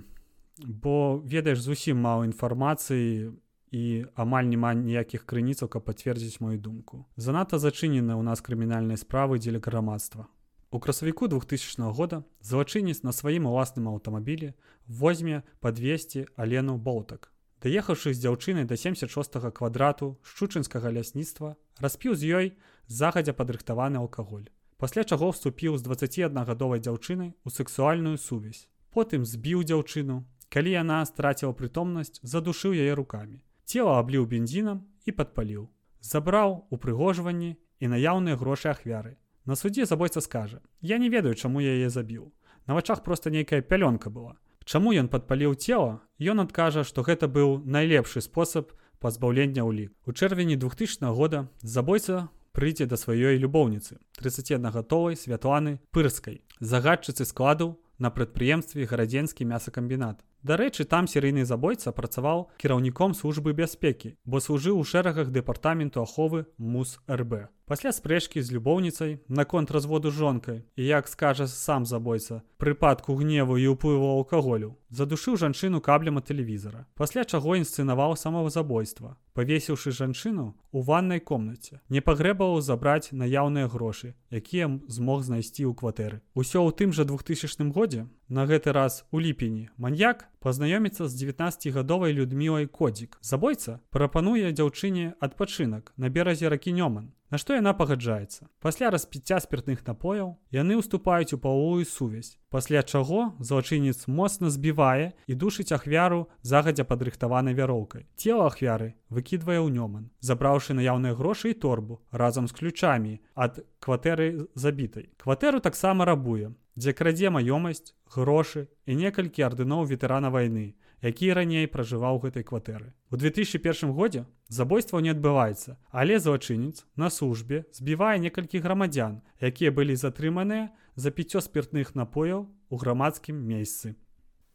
Бо 0.64 1.20
ведаеш 1.20 1.60
зусім 1.60 2.00
мала 2.00 2.24
інфармацыі 2.24 3.36
і 3.76 3.84
амаль 4.16 4.48
няма 4.48 4.72
ніякіх 4.74 5.28
крыніцаў, 5.28 5.68
каб 5.68 5.84
пацвердзіць 5.84 6.40
мою 6.40 6.58
думку. 6.58 7.04
Занадта 7.20 7.60
зачынены 7.60 8.16
ў 8.16 8.24
нас 8.24 8.40
крымінальнай 8.40 8.96
справы 8.96 9.36
дзеля 9.38 9.60
грамадства. 9.60 10.32
У 10.76 10.80
красавіку 10.80 11.28
2000 11.28 11.92
года 11.92 12.24
злачынец 12.44 13.00
на 13.08 13.14
сваім 13.16 13.46
уласным 13.48 13.88
аўтамабілі 13.88 14.52
возьме 14.92 15.48
падвесці 15.64 16.28
алену 16.36 16.76
болтак. 16.76 17.32
Даехаўшы 17.64 18.12
з 18.12 18.20
дзяўчынай 18.20 18.68
да 18.68 18.76
76 18.76 19.40
квадрату 19.56 20.20
шчучынскага 20.20 20.92
лясніцтва, 20.92 21.56
распіў 21.80 22.20
з 22.20 22.28
ёй 22.28 22.48
загадзя 22.92 23.32
падрыхтаваны 23.32 24.04
алкаголь. 24.04 24.52
Пасля 24.76 25.08
чаго 25.08 25.32
вступіў 25.32 25.80
з 25.80 25.88
21гадовай 25.88 26.84
дзяўчынай 26.84 27.32
у 27.48 27.50
сексуальную 27.56 28.20
сувязь. 28.20 28.68
Потым 28.92 29.24
збіў 29.24 29.64
дзяўчыну. 29.64 30.28
Калі 30.52 30.76
яна 30.76 31.00
страціла 31.08 31.56
прытомнасць, 31.56 32.20
задушыў 32.20 32.76
яе 32.76 33.00
рукамі. 33.00 33.40
Цела 33.64 33.96
абліў 34.04 34.28
бензінам 34.28 34.84
і 35.08 35.16
падпаліў. 35.16 35.72
Забраў 36.04 36.68
упрыгожванні 36.68 37.56
і 37.80 37.96
наяўныя 37.96 38.36
грошы 38.36 38.76
ахвяры. 38.76 39.16
На 39.46 39.56
суддзе 39.56 39.86
забойца 39.86 40.22
скажа: 40.22 40.62
«Я 40.82 40.98
не 40.98 41.10
ведаю, 41.10 41.36
чаму 41.36 41.62
я 41.62 41.74
яе 41.74 41.90
забіў. 41.90 42.34
На 42.68 42.74
вачах 42.74 43.04
проста 43.04 43.30
нейкая 43.30 43.62
пялёнка 43.62 44.10
была. 44.10 44.36
Чаму 44.66 44.94
ён 44.94 45.08
падпаліў 45.08 45.56
цела, 45.56 46.02
Ён 46.20 46.40
адкажа, 46.40 46.84
што 46.84 47.04
гэта 47.04 47.28
быў 47.28 47.60
найлепшы 47.68 48.22
спосаб 48.22 48.72
пазбаўлення 49.00 49.68
ўлік. 49.68 49.92
У 50.08 50.12
чэрвені 50.16 50.56
2000 50.56 51.12
года 51.12 51.52
забойца 51.60 52.30
прыйдзе 52.56 52.88
да 52.88 52.96
сваёй 52.96 53.36
любоўніцы 53.38 54.00
31гатовай 54.18 55.20
святланы 55.20 55.84
пырскай 55.92 56.42
загадчыцы 56.64 57.28
складу 57.28 57.76
на 58.00 58.10
прадпрыемстве 58.10 58.88
гарадзенскі 58.88 59.44
мясакамбінат 59.44 60.24
Дарэчы, 60.46 60.86
там 60.86 61.08
серыйны 61.10 61.44
забойца 61.44 61.92
працаваў 61.92 62.54
кіраўніком 62.62 63.16
службы 63.18 63.54
бяспекі, 63.58 64.14
бо 64.30 64.38
служыў 64.38 64.78
у 64.78 64.84
шэрагах 64.86 65.34
дэпартаменту 65.34 66.06
аховы 66.06 66.46
мус 66.58 67.02
РБ. 67.10 67.50
Пасля 67.66 67.90
спрэчкі 67.90 68.46
з 68.46 68.54
любоўніцай 68.54 69.18
наконт 69.28 69.72
разводу 69.74 70.12
жонкай 70.14 70.62
і 70.78 70.86
як 70.86 71.08
скажа 71.10 71.48
сам 71.50 71.86
забойца, 71.90 72.44
прыпадку 72.62 73.16
гневу 73.18 73.58
і 73.58 73.74
ўплыву 73.74 74.06
алкаголю, 74.22 74.78
задушыў 74.94 75.34
жанчыну 75.42 75.82
каблем 75.82 76.22
ад 76.22 76.30
тэлевізара. 76.30 76.86
Пасля 76.94 77.26
чаго 77.26 77.58
інсцэнаваў 77.58 78.14
самого 78.22 78.54
забойства, 78.54 79.18
павесіўшы 79.34 79.90
жанчыну 79.98 80.54
у 80.70 80.86
ваннай 80.86 81.18
комнаце, 81.18 81.82
не 81.90 82.06
пагрэбаваў 82.06 82.62
забраць 82.62 83.10
наяўныя 83.10 83.66
грошы, 83.66 84.14
якія 84.30 84.70
змог 84.86 85.26
знайсці 85.26 85.66
ў 85.66 85.74
кватэры. 85.74 86.22
Усё 86.38 86.62
ў 86.62 86.70
тым 86.70 86.94
жа 86.94 87.02
2000 87.10 87.74
годзе 87.74 88.06
На 88.28 88.48
гэты 88.50 88.72
раз 88.74 89.06
у 89.12 89.20
ліпені 89.22 89.70
маньяк 89.78 90.26
пазнаёміцца 90.42 91.06
з 91.06 91.14
19гадовай 91.14 92.14
людмілай 92.14 92.66
кодзік. 92.66 93.18
Забойца 93.22 93.82
прапануе 93.94 94.50
дзяўчыне 94.50 95.14
адпачынак 95.22 95.94
на 95.98 96.10
беразе 96.10 96.50
ракі 96.50 96.74
Нёман, 96.74 97.14
на 97.36 97.40
што 97.42 97.58
яна 97.60 97.74
пагаджаецца. 97.76 98.48
Пасля 98.64 98.90
распіцця 98.96 99.42
спіртных 99.44 99.84
напояў 99.84 100.40
яны 100.56 100.80
ўступаюць 100.80 101.36
у 101.36 101.40
паловую 101.44 101.84
сувязь. 101.84 102.40
Пасля 102.48 102.80
чаго 102.80 103.36
злачынец 103.44 104.08
моцна 104.08 104.48
збівае 104.48 105.12
і 105.28 105.36
душыць 105.36 105.76
ахвяру 105.76 106.32
загадзя 106.48 106.88
падрыхтаванай 106.88 107.52
вяроўкай. 107.52 108.08
Цела 108.16 108.48
ахвяры 108.48 108.96
выкідвае 109.12 109.60
ў 109.60 109.68
Нёман, 109.68 110.08
забраўшы 110.24 110.80
наяўныя 110.80 111.12
грошы 111.12 111.52
і 111.52 111.60
торбу 111.60 112.00
разам 112.16 112.48
з 112.48 112.56
ключамі 112.56 113.20
ад 113.36 113.60
кватэры 113.84 114.48
забітай. 114.56 115.12
Кватэру 115.20 115.60
таксама 115.60 116.08
рабуе, 116.08 116.56
дзе 116.80 116.96
крадзе 116.96 117.36
маёмасць, 117.36 117.92
грошы 118.16 118.72
і 118.88 118.96
некалькі 118.96 119.44
ардыноў 119.44 119.84
ветэрана 119.92 120.32
вайны, 120.32 120.80
які 121.06 121.34
раней 121.38 121.68
пражываў 121.70 122.18
гэтай 122.24 122.42
кватэры. 122.42 122.90
У 123.14 123.18
2001 123.22 123.94
годзе 123.94 124.26
забойства 124.50 124.98
не 125.06 125.14
адбываецца, 125.14 125.78
але 125.92 126.18
злачынец 126.18 126.82
на 126.96 127.10
службе 127.14 127.66
збівае 127.78 128.18
некалькі 128.18 128.62
грамадзян, 128.66 129.22
якія 129.38 129.70
былі 129.70 129.94
затрыманыя 129.94 130.74
за 130.96 131.14
піццё 131.14 131.46
спіртных 131.46 131.94
напояў 131.94 132.50
у 132.70 132.76
грамадскім 132.82 133.38
месцы. 133.38 133.94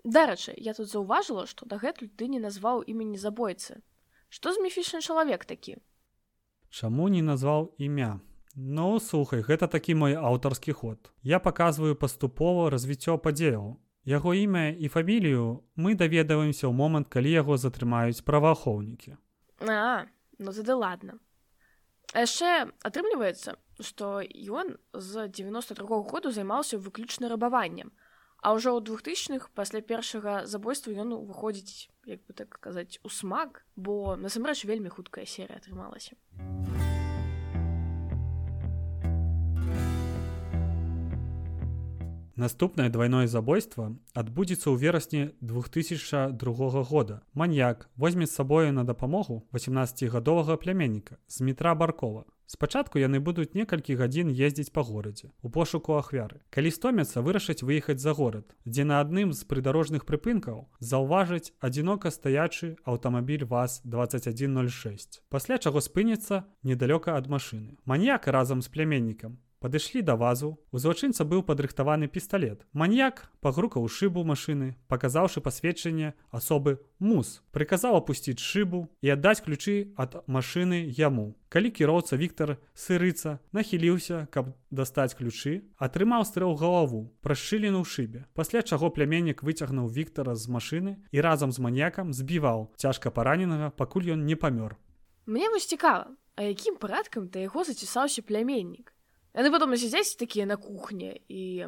Дарэчы, 0.03 0.55
я 0.57 0.75
тут 0.75 0.91
заўважыла, 0.91 1.47
што 1.47 1.71
дагэтуль 1.71 2.11
ты 2.11 2.27
не 2.27 2.41
назваў 2.43 2.83
імені 2.83 3.21
забойцы. 3.21 3.85
Што 4.33 4.51
з 4.51 4.59
міфічны 4.65 5.05
чалавек 5.05 5.45
такі? 5.45 5.79
Чаму 6.71 7.07
не 7.09 7.23
назваў 7.23 7.75
імя? 7.79 8.19
Ну 8.57 8.99
слухай, 8.99 9.43
гэта 9.47 9.69
такі 9.71 9.95
мой 9.95 10.19
аўтарскі 10.19 10.73
ход. 10.73 11.13
Я 11.23 11.39
паказваю 11.39 11.95
паступова 11.95 12.71
развіццё 12.71 13.19
падзеяў. 13.19 13.79
Яго 14.05 14.35
імя 14.35 14.73
і 14.73 14.89
фамілію 14.89 15.61
мы 15.77 15.95
даведаваемся 15.95 16.69
ў 16.69 16.73
момант, 16.73 17.09
калі 17.13 17.31
яго 17.31 17.57
затрымаюць 17.61 18.25
праваахоўнікі. 18.25 19.21
А, 19.61 20.09
ну 20.39 20.53
тады 20.53 20.73
ладно. 20.73 21.21
яшчэ 22.15 22.73
атрымліваецца, 22.83 23.55
што 23.81 24.25
ён 24.25 24.79
з 24.95 25.29
92 25.29 25.87
-го 25.87 26.03
году 26.03 26.31
займаўся 26.31 26.79
выключна 26.79 27.29
рабаваннем. 27.29 27.93
А 28.43 28.57
ўжо 28.57 28.73
ў 28.73 28.81
двухтысячных 28.81 29.53
пасля 29.53 29.81
першага 29.81 30.47
забойства 30.47 30.91
ён 30.91 31.13
выходзіць, 31.29 31.93
як 32.07 32.25
бы 32.25 32.33
так 32.33 32.49
казаць, 32.49 32.99
у 33.05 33.11
смак, 33.11 33.67
бо 33.77 34.17
насамрэч 34.17 34.65
вельмі 34.65 34.89
хуткая 34.89 35.27
серыя 35.27 35.61
атрымалася. 35.61 36.17
Наступнае 42.41 42.89
двойное 42.89 43.27
забойство 43.29 43.93
адбудзецца 44.17 44.73
ў 44.73 44.77
верасні 44.81 45.23
2002 45.45 46.85
года. 46.89 47.21
Маньяк 47.37 47.91
возьме 48.01 48.25
з 48.25 48.33
сабою 48.33 48.73
на 48.73 48.85
дапамогу 48.89 49.45
18гадовага 49.53 50.57
пляменніка 50.57 51.21
з 51.29 51.45
метра 51.45 51.75
баркова. 51.75 52.25
Спачатку 52.49 52.97
яны 52.97 53.21
будуць 53.21 53.53
некалькі 53.53 53.93
гадзін 54.01 54.33
ездзіць 54.33 54.73
па 54.73 54.81
горадзе 54.81 55.29
у 55.45 55.53
пошуку 55.53 56.01
ахвяры. 56.01 56.41
Калі 56.49 56.73
стомяцца 56.73 57.21
вырашыць 57.21 57.61
выехаць 57.61 58.01
за 58.01 58.17
горад, 58.17 58.57
дзе 58.65 58.89
на 58.89 59.05
адным 59.05 59.37
з 59.37 59.45
прыдарожных 59.45 60.09
прыпынкаў 60.09 60.65
заўважыць 60.81 61.53
адзінока 61.61 62.09
стаячы 62.09 62.81
аўтамабіль 62.89 63.45
ВАЗ 63.45 63.85
2106. 63.85 65.21
Пасля 65.29 65.61
чаго 65.61 65.85
спыніцца 65.85 66.49
недалёка 66.65 67.21
ад 67.21 67.29
машыны. 67.29 67.77
Маньяк 67.85 68.33
разам 68.33 68.65
з 68.65 68.73
пляменнікам 68.73 69.37
Падышлі 69.61 70.01
да 70.01 70.17
вазу. 70.17 70.57
У 70.73 70.81
злачынца 70.81 71.25
быў 71.29 71.45
падрыхтаваны 71.45 72.09
пісталлет. 72.09 72.65
Маньяк 72.73 73.29
пагрукаў 73.45 73.85
шыбу 73.93 74.25
машыны, 74.25 74.81
паказаўшы 74.89 75.45
пасведчанне 75.45 76.15
асобы 76.33 76.81
мус. 76.99 77.45
Прыказаў 77.53 78.01
апусціць 78.01 78.41
шыбу 78.41 78.89
і 79.05 79.13
аддаць 79.13 79.45
ключы 79.45 79.93
ад 80.01 80.25
машыны 80.25 80.89
яму. 80.89 81.37
Калі 81.53 81.69
кіроўца 81.77 82.17
Віктор 82.17 82.57
сырыца 82.73 83.37
нахіліўся, 83.53 84.33
каб 84.33 84.57
дастаць 84.71 85.13
ключы, 85.13 85.69
атрымаў 85.77 86.25
стрэл 86.25 86.57
галаву, 86.57 87.13
прашчыліну 87.21 87.85
ў 87.85 87.87
шыбе. 87.87 88.25
Пасля 88.33 88.65
чаго 88.65 88.89
пляменнік 88.89 89.45
выцягнуў 89.45 89.93
Віктора 89.93 90.41
з 90.41 90.49
машыны 90.49 90.97
і 91.13 91.21
разам 91.21 91.53
з 91.53 91.61
маньякам 91.61 92.17
збіваў 92.17 92.73
цяжка 92.81 93.13
параненага, 93.13 93.77
пакуль 93.77 94.09
ён 94.17 94.25
не 94.25 94.41
памёр. 94.41 94.81
Мне 95.27 95.53
вось 95.53 95.69
цікава, 95.69 96.17
а 96.37 96.49
якім 96.49 96.81
парадкам 96.81 97.29
да 97.29 97.45
яго 97.45 97.61
зацісаўся 97.69 98.25
пляменнік. 98.25 98.97
Яны 99.35 99.51
потом 99.51 99.77
сядзяць 99.77 100.19
такія 100.19 100.47
на 100.47 100.57
кухне 100.57 101.21
і 101.29 101.67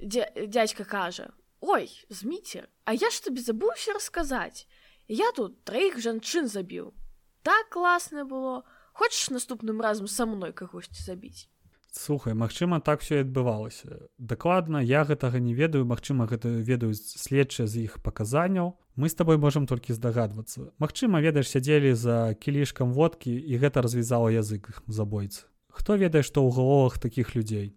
дядька 0.00 0.84
кажа: 0.84 1.32
Ой, 1.60 1.90
зміце, 2.10 2.68
А 2.84 2.94
я 2.94 3.10
ж 3.10 3.24
табе 3.24 3.42
забыўся 3.42 3.92
расказаць. 3.94 4.66
Я 5.08 5.32
тут 5.32 5.64
траіх 5.64 5.98
жанчын 5.98 6.46
забіў. 6.46 6.94
Так 7.42 7.70
класна 7.70 8.24
было, 8.24 8.62
хочаш 8.92 9.30
наступным 9.30 9.80
разам 9.80 10.06
са 10.06 10.26
мной 10.26 10.52
кагосьці 10.52 11.02
забіць. 11.02 11.48
Слухай, 11.90 12.34
магчыма, 12.34 12.80
так 12.80 13.00
все 13.00 13.16
і 13.16 13.24
адбывалася. 13.24 14.10
Дакладна 14.18 14.82
я 14.82 15.02
гэтага 15.04 15.40
не 15.40 15.54
ведаю, 15.54 15.86
Магчыма, 15.86 16.26
гэта 16.26 16.48
ведаюць 16.48 17.00
следчыя 17.00 17.66
з 17.66 17.88
іх 17.88 18.02
паказанняў. 18.02 18.76
Мы 18.96 19.08
з 19.08 19.14
табой 19.14 19.38
можам 19.38 19.66
толькі 19.66 19.96
здагадвацца. 19.96 20.76
Магчыма, 20.78 21.24
ведаеш, 21.24 21.48
сядзелі 21.48 21.94
за 21.94 22.34
кілішкам 22.34 22.92
водкі 22.92 23.32
і 23.32 23.56
гэта 23.56 23.80
развязала 23.80 24.28
язык 24.28 24.84
забойцы. 24.86 25.48
Хто 25.76 26.00
ведае, 26.00 26.24
што 26.24 26.40
ў 26.40 26.56
галовах 26.56 26.96
такіх 26.96 27.36
людзей. 27.36 27.76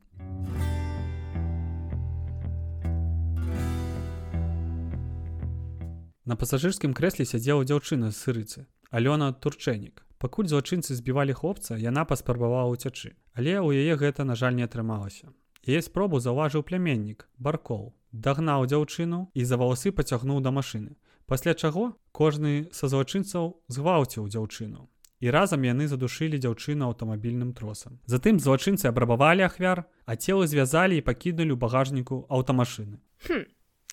На 6.24 6.38
пасажырскім 6.40 6.96
крэсле 6.96 7.26
сядзела 7.28 7.68
дзяўчына 7.68 8.14
з 8.14 8.16
сырыцы. 8.16 8.64
Алёна 8.88 9.34
Турчэнік. 9.36 10.06
Пакуль 10.24 10.48
злачынцы 10.48 10.96
збівалі 10.96 11.36
хлопца, 11.36 11.76
яна 11.76 12.06
паспрабавала 12.08 12.72
ўцячы. 12.72 13.20
Але 13.36 13.60
ў 13.60 13.84
яе 13.84 14.00
гэта, 14.00 14.24
на 14.24 14.40
жаль, 14.40 14.56
не 14.56 14.64
атрымалася. 14.64 15.36
Яе 15.68 15.82
спробу 15.84 16.24
заўважыў 16.24 16.64
пляменнік, 16.64 17.28
баркол. 17.36 17.92
Дагнаў 18.16 18.64
дзяўчыну 18.72 19.28
і 19.36 19.42
за 19.44 19.60
валасы 19.60 19.92
пацягнуў 19.92 20.40
да 20.40 20.56
машыны. 20.56 20.96
Пасля 21.28 21.52
чаго 21.54 22.00
кожны 22.16 22.72
са 22.72 22.88
злачынцаў 22.88 23.60
згвалціў 23.68 24.32
дзяўчыну. 24.32 24.88
І 25.20 25.32
разам 25.36 25.68
яны 25.68 25.88
задушылі 25.92 26.40
дзяўчыну 26.40 26.88
аўтамабільным 26.88 27.52
тросам. 27.54 28.00
Затым 28.08 28.40
злачынцы 28.40 28.88
абрабавалі 28.88 29.44
ахвяр, 29.44 29.84
а 30.08 30.16
целы 30.16 30.48
звязалі 30.48 30.96
і 30.96 31.04
пакінулі 31.04 31.56
ў 31.56 31.60
багажніку 31.60 32.24
аўтамашыны. 32.32 33.04
Хм. 33.28 33.44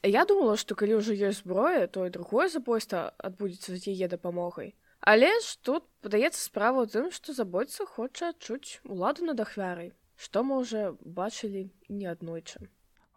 Я 0.07 0.23
думала, 0.25 0.55
што 0.55 0.79
калі 0.79 1.03
ўжо 1.03 1.19
ёсць 1.19 1.43
зброя, 1.43 1.91
то 1.91 2.07
і 2.07 2.15
другое 2.15 2.47
забойства 2.47 3.11
адбудзецца 3.19 3.75
з 3.75 3.91
яе 3.91 4.07
дапамогай. 4.07 4.79
Але 5.03 5.31
ж 5.43 5.59
тут 5.67 5.83
падаецца 5.99 6.39
справа 6.39 6.87
ў 6.87 6.95
тым, 6.95 7.05
што 7.11 7.35
забойца 7.35 7.87
хоча 7.91 8.31
адчуць 8.31 8.79
уладу 8.87 9.27
над 9.27 9.43
ахвярай, 9.43 9.91
што 10.15 10.47
мы 10.47 10.63
ўжо 10.63 10.95
бачылі 11.03 11.71
неаднойчы. 11.91 12.71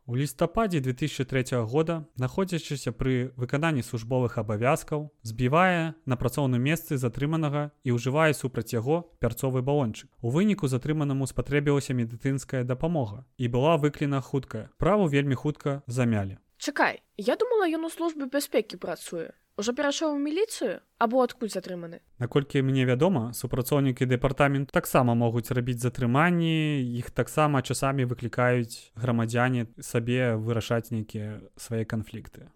У 0.09 0.15
лістападзе 0.15 0.79
2003 0.79 1.61
года, 1.69 2.09
находзячыся 2.17 2.89
пры 2.89 3.29
выкананні 3.37 3.85
службовых 3.85 4.41
абавязкаў, 4.41 5.13
збівае 5.21 5.93
на 6.09 6.17
працоўным 6.17 6.65
месцы 6.65 6.97
затрыманага 6.97 7.69
і 7.85 7.93
ўжывае 7.93 8.33
супраць 8.33 8.73
яго 8.73 9.05
пярцовы 9.21 9.61
балончык. 9.61 10.09
У 10.25 10.33
выніку 10.33 10.65
затрыманаму 10.65 11.29
спатрэбілася 11.29 11.93
медыцынская 11.93 12.65
дапамога 12.65 13.21
і 13.37 13.53
была 13.53 13.77
выклена 13.77 14.17
хуткая. 14.17 14.73
Праву 14.81 15.05
вельмі 15.05 15.37
хутка 15.37 15.83
замялі. 15.85 16.41
Чакай, 16.57 17.05
я 17.15 17.37
думала, 17.37 17.69
ён 17.69 17.85
у 17.85 17.93
службе 17.93 18.25
бяспекі 18.25 18.81
працуе 18.81 19.37
уже 19.59 19.75
перайшоў 19.75 20.15
у 20.15 20.19
міліцыю 20.23 20.79
або 21.03 21.23
адкуль 21.27 21.51
затрыманы 21.51 21.99
наколькі 22.23 22.63
мне 22.63 22.87
вядома 22.87 23.35
супрацоўнікі 23.35 24.07
дэпартамент 24.07 24.71
таксама 24.71 25.15
могуць 25.19 25.51
рабіць 25.51 25.83
затрыманні 25.83 26.79
іх 26.99 27.11
таксама 27.11 27.61
часамі 27.61 28.07
выклікаюць 28.07 28.95
грамадзяне 28.95 29.67
сабе 29.83 30.35
вырашаць 30.35 30.87
нейкія 30.95 31.43
свае 31.57 31.83
канфлікты 31.83 32.47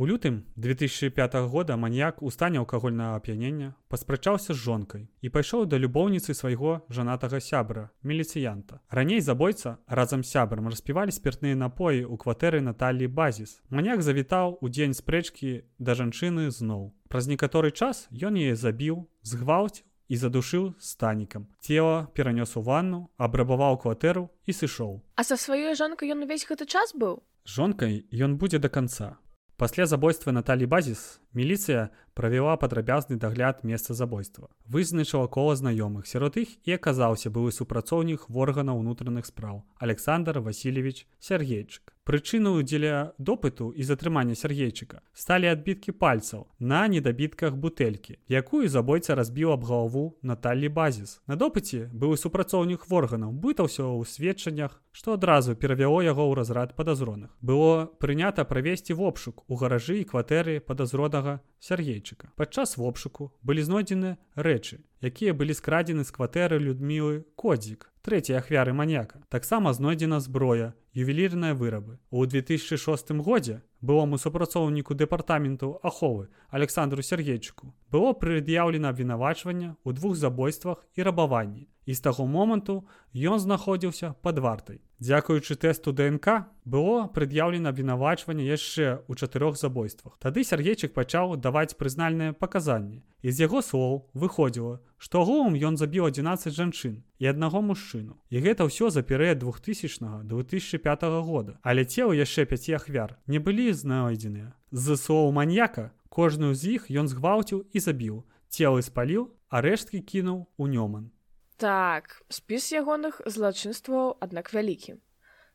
У 0.00 0.06
лютым 0.06 0.46
2005 0.54 1.34
года 1.48 1.76
маньяк 1.76 2.22
у 2.22 2.30
стане 2.30 2.58
алкагольнага 2.60 3.16
ап'янення 3.16 3.74
паспрачаўся 3.88 4.54
з 4.54 4.56
жонкай 4.56 5.08
і 5.26 5.28
пайшоў 5.28 5.66
да 5.66 5.74
любоўніцы 5.74 6.38
свайго 6.38 6.86
жанатага 6.88 7.40
сябра 7.42 7.90
міліцыянта. 8.06 8.78
Раней 8.94 9.18
забойца 9.18 9.82
разам 9.88 10.22
сябрам 10.22 10.70
распівалі 10.70 11.10
спіртныя 11.10 11.58
напоі 11.58 12.06
ў 12.06 12.14
кватэры 12.14 12.62
Наталлі 12.62 13.10
базіс. 13.10 13.58
Маньяк 13.74 14.06
завітаў 14.06 14.62
у 14.62 14.70
дзень 14.70 14.94
спрэчкі 14.94 15.66
да 15.82 15.98
жанчыны 15.98 16.54
зноў. 16.54 16.94
Праз 17.10 17.26
некаторы 17.26 17.74
час 17.74 18.06
ён 18.14 18.38
яе 18.38 18.54
забіў, 18.54 19.10
згвалціў 19.26 19.82
і 19.82 20.14
задушыў 20.14 20.78
станікам. 20.78 21.50
Цела 21.58 22.06
перанёс 22.14 22.54
у 22.54 22.62
ванну, 22.62 23.10
абрабаваў 23.18 23.82
кватэру 23.82 24.30
і 24.46 24.54
сышоў. 24.54 25.02
А 25.18 25.26
са 25.26 25.34
сваёй 25.34 25.74
жонкай 25.74 26.14
ён 26.14 26.22
увесь 26.22 26.46
гэты 26.46 26.70
час 26.70 26.94
быў. 26.94 27.26
Жонкай 27.42 28.06
ён 28.14 28.38
будзе 28.38 28.62
да 28.62 28.70
канца. 28.70 29.18
Пасля 29.58 29.86
забойства 29.90 30.30
Наталі 30.30 30.66
базіс 30.70 31.18
міліцыя 31.34 31.88
правяла 32.14 32.54
падрабязны 32.62 33.18
дагляд 33.18 33.64
месца 33.66 33.90
забойства. 33.90 34.46
Вызначыла 34.70 35.26
кола 35.26 35.58
знаёмых 35.58 36.06
сярод 36.06 36.38
іх 36.38 36.54
і 36.62 36.78
аказаўся 36.78 37.26
былы 37.26 37.50
супрацоўнік 37.50 38.30
органаў 38.30 38.78
унутраных 38.78 39.26
спраў 39.26 39.66
Александр 39.82 40.38
Васильевич 40.38 41.10
Сергейчык. 41.18 41.90
Прычыну 42.08 42.62
дзеля 42.64 43.12
допыту 43.18 43.68
і 43.76 43.84
затрымання 43.84 44.32
Сергейчыка 44.32 45.02
сталі 45.12 45.50
адбіткі 45.52 45.92
пальцаў 45.92 46.46
на 46.56 46.88
недабітках 46.88 47.52
бутэлькі, 47.60 48.16
якую 48.32 48.64
забойца 48.72 49.12
разбіў 49.12 49.52
аб 49.52 49.68
галаву 49.68 50.16
Наталлі 50.24 50.72
базіс. 50.72 51.20
На 51.28 51.36
допыце 51.36 51.84
быў 51.92 52.16
супрацоўнік 52.16 52.88
органаў, 52.88 53.36
бытаўся 53.36 53.84
ў 53.84 54.08
сведчаннях, 54.08 54.80
што 54.88 55.20
адразу 55.20 55.52
перавяло 55.52 56.00
яго 56.00 56.24
ў 56.24 56.40
разрад 56.40 56.72
падазроных. 56.72 57.28
Было 57.44 57.92
прынята 58.00 58.48
правесці 58.48 58.96
вопшук 58.96 59.44
у 59.44 59.60
гаражы 59.60 60.00
і 60.00 60.08
кватэры 60.08 60.64
падазронага 60.64 61.44
Сергейчыка. 61.60 62.32
Падчас 62.40 62.80
вопшуку 62.80 63.36
былі 63.44 63.60
знойдзены 63.68 64.16
рэчы, 64.32 64.80
якія 65.02 65.34
былі 65.34 65.54
скрадзены 65.54 66.04
з 66.04 66.14
кватэры 66.14 66.58
Людмілы 66.58 67.24
Кодзік, 67.36 67.92
трэцяй 68.02 68.38
ахвяры 68.38 68.72
маньяка. 68.72 69.22
Таксама 69.28 69.72
знойдзена 69.72 70.20
зброя 70.20 70.74
ювелірныя 70.98 71.54
вырабы. 71.54 71.98
У 72.10 72.26
2006 72.26 73.12
годзе 73.22 73.62
былому 73.80 74.18
супрацоўніку 74.18 74.94
дэпартаменту 74.94 75.78
аховы 75.82 76.28
Александру 76.50 77.02
Сергейчыку 77.02 77.74
было 77.90 78.12
прыд'яўлена 78.12 78.90
абвінавачванне 78.90 79.76
ў 79.86 79.92
двух 79.94 80.16
забойствах 80.16 80.82
і 80.98 81.02
рабаванні. 81.02 81.68
І 81.86 81.94
з 81.94 82.00
таго 82.00 82.26
моманту 82.26 82.84
ён 83.14 83.38
знаходзіўся 83.38 84.12
пад 84.20 84.38
вартай. 84.38 84.82
Дзякуючы 84.98 85.54
тэсту 85.54 85.94
ДНК 85.94 86.50
было 86.64 87.06
прыд'яўлена 87.06 87.70
абвінавачванне 87.70 88.44
яшчэ 88.44 89.06
ў 89.06 89.12
чатырох 89.14 89.54
забойствах. 89.56 90.18
Тады 90.18 90.42
Сергейчык 90.42 90.92
пачаў 90.92 91.38
даваць 91.38 91.78
прызнальныя 91.78 92.34
паказанні. 92.34 93.06
І 93.22 93.30
з 93.30 93.46
яго 93.46 93.62
слоў 93.62 94.10
выходзіла, 94.12 94.82
што 94.98 95.22
агулам 95.22 95.54
ён 95.54 95.78
забіў 95.78 96.10
11 96.10 96.52
жанчын 96.52 97.02
і 97.18 97.24
аднаго 97.30 97.62
мужчыну. 97.62 98.18
І 98.30 98.42
гэта 98.42 98.66
ўсё 98.66 98.90
за 98.90 99.02
перыяд 99.02 99.38
2000 99.38 100.26
2005 100.26 101.02
года. 101.22 101.58
Але 101.62 101.86
целы 101.86 102.18
яшчэ 102.18 102.44
пяці 102.44 102.74
ахвяр 102.78 103.18
не 103.26 103.38
былі 103.38 103.72
знойдзеныя. 103.72 104.52
З 104.70 104.96
слоў 104.98 105.30
маньяка 105.32 105.94
кожную 106.10 106.54
з 106.54 106.78
іх 106.78 106.90
ён 106.90 107.06
згвалціў 107.06 107.64
і 107.72 107.78
забіў. 107.78 108.26
Целы 108.50 108.82
спаліў, 108.82 109.30
а 109.48 109.60
рэшткі 109.62 110.02
кінуў 110.02 110.46
у 110.56 110.64
нёман. 110.66 111.10
Так, 111.58 112.22
спіс 112.28 112.70
ягоных 112.72 113.20
злачынстваў, 113.26 114.16
аднак 114.20 114.54
вялікі. 114.54 114.98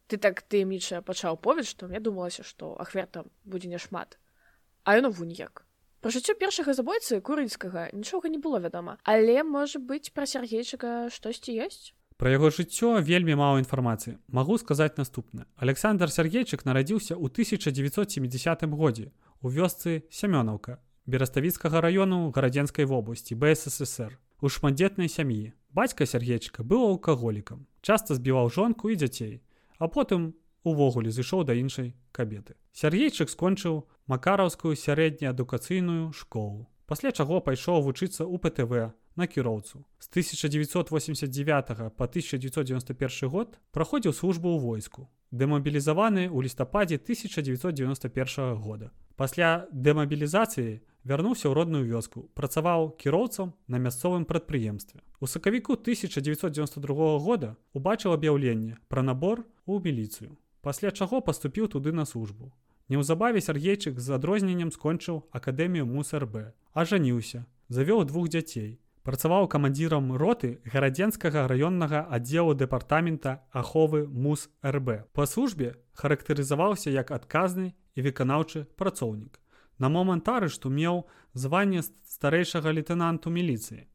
Ты 0.07 0.17
так 0.17 0.41
таемніча 0.43 1.01
пачаў 1.01 1.39
повед, 1.39 1.65
што 1.65 1.87
мне 1.87 1.99
думалася, 1.99 2.43
што 2.43 2.75
ахвер 2.75 3.07
там 3.07 3.31
будзе 3.43 3.71
няшмат. 3.71 4.19
А 4.83 4.99
ён 4.99 5.09
вунь 5.09 5.31
як. 5.31 5.65
Пра 6.03 6.11
жыццё 6.11 6.35
першага 6.35 6.73
забойцы 6.75 7.21
курыцкага 7.23 7.87
нічога 7.95 8.27
не 8.27 8.35
было 8.35 8.59
вядома, 8.59 8.99
але 9.07 9.39
можа 9.47 9.79
быць 9.79 10.11
пра 10.11 10.27
сяргейчыка 10.27 11.07
штосьці 11.07 11.55
ёсць. 11.63 11.95
Яго 12.19 12.51
жыццё 12.51 12.99
вельмі 12.99 13.39
мала 13.39 13.63
інфармацыі. 13.63 14.19
Магу 14.27 14.59
сказаць 14.59 14.99
наступна. 14.99 15.47
Александр 15.55 16.11
Сергейчык 16.11 16.67
нарадзіўся 16.67 17.15
ў 17.15 17.31
1970 17.31 18.67
годзе 18.75 19.15
у 19.39 19.47
вёсцы 19.47 20.03
сямёнаўка 20.11 20.83
бераставіцкага 21.07 21.79
раёну 21.79 22.35
гарадзенскай 22.35 22.83
вобласці 22.83 23.39
бССР 23.39 24.19
у 24.43 24.51
шматдзетнай 24.51 25.07
сям'і 25.07 25.55
Бацька 25.71 26.05
Сергечка 26.05 26.67
быў 26.67 26.99
алкаголікам, 26.99 27.65
часта 27.81 28.19
збіваў 28.19 28.51
жонку 28.51 28.91
і 28.91 28.99
дзяцей, 28.99 29.39
а 29.79 29.87
потым 29.87 30.35
увогуле 30.67 31.15
зышоў 31.15 31.47
да 31.47 31.55
іншай 31.55 31.95
кабеты. 32.11 32.59
Сергейчык 32.75 33.31
скончыў 33.31 33.87
макараўскую 34.07 34.75
сярэднеадукацыйную 34.75 36.11
школу. 36.11 36.67
Пасля 36.85 37.11
чаго 37.11 37.39
пайшоў 37.39 37.81
вучыцца 37.81 38.27
ў 38.27 38.35
ПТВ 38.37 38.91
на 39.15 39.27
кіроўцу. 39.27 39.85
З 39.99 40.07
1989 40.09 41.67
по 41.97 42.03
1991 42.03 43.29
год 43.29 43.59
праходзіў 43.71 44.13
службу 44.13 44.49
ў 44.55 44.59
войску. 44.59 45.09
Дэмабілізаваны 45.31 46.27
ў 46.29 46.43
лістападзе 46.43 46.97
1991 46.97 48.55
года. 48.55 48.91
Пасля 49.15 49.67
дэмабілізацыі 49.71 50.81
вярнуўся 51.05 51.47
ў 51.49 51.53
родную 51.53 51.85
вёску, 51.85 52.29
працаваў 52.33 52.97
кіроўцам 52.97 53.53
на 53.67 53.77
мясцовым 53.77 54.25
прадпрыемстве. 54.25 55.01
У 55.19 55.27
сакавіку 55.27 55.73
1992 55.73 57.19
года 57.19 57.55
убачыў 57.73 58.13
аб'яўленне 58.13 58.77
пра 58.89 59.03
набор 59.03 59.45
у 59.65 59.79
міліцыю. 59.79 60.37
Пасля 60.61 60.91
чаго 60.91 61.21
паступіў 61.21 61.67
туды 61.67 61.91
на 61.91 62.05
службу. 62.05 62.51
Неўзабаве 62.89 63.41
Сергейчык 63.41 63.99
з 63.99 64.15
адрозненнем 64.17 64.71
скончыў 64.71 65.23
акадэмію 65.31 65.85
МусРБ, 65.85 66.55
ажаніўся, 66.73 67.45
завёў 67.69 68.03
двух 68.09 68.27
дзяцей. 68.29 68.79
Працаваў 69.03 69.47
камандзірам 69.51 70.15
роты 70.15 70.63
гарадзенскага 70.63 71.47
раённага 71.51 72.07
аддзелу 72.07 72.55
дэпартамента 72.55 73.43
аховы 73.51 74.07
МусРБ. 74.07 75.11
Па 75.11 75.25
службе 75.27 75.75
характарызаваўся 75.93 76.89
як 76.89 77.11
адказны 77.11 77.73
і 77.95 77.99
выканаўчы 78.01 78.67
працоўнік 78.79 79.43
на 79.83 79.89
момант 79.89 80.29
арышту 80.29 80.69
меў 80.69 81.03
званне 81.33 81.83
старэйшага 82.15 82.75
лейтэнанту 82.77 83.33
міліцыі. 83.39 83.87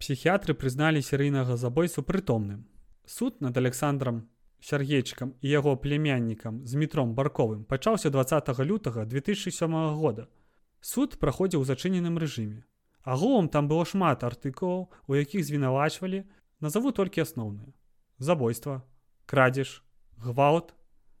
Псіхіятры 0.00 0.54
прызналі 0.56 1.04
серыйнага 1.04 1.60
забойцу 1.60 2.00
прытомным. 2.00 2.64
Суд 3.04 3.42
над 3.44 3.58
Александром 3.60 4.30
Сергейчыкам 4.64 5.34
і 5.44 5.48
яго 5.52 5.76
племяннікам 5.76 6.64
з 6.64 6.80
метром 6.80 7.12
барковым 7.12 7.66
пачаўся 7.68 8.08
20 8.08 8.48
лютага 8.64 9.04
2007 9.04 9.76
года. 10.00 10.24
Суд 10.80 11.18
праходзіў 11.20 11.60
у 11.60 11.68
зачыненым 11.68 12.16
рэжыме. 12.16 12.64
Агулам 13.04 13.52
там 13.52 13.68
было 13.68 13.84
шмат 13.84 14.24
артыкулаў, 14.24 14.88
у 14.88 15.12
якіх 15.20 15.44
звінавачвалі, 15.44 16.24
назову 16.60 16.96
толькі 16.96 17.20
асноўныя: 17.20 17.68
забойства, 18.16 18.80
крадзеж, 19.26 19.84
гвалт 20.16 20.72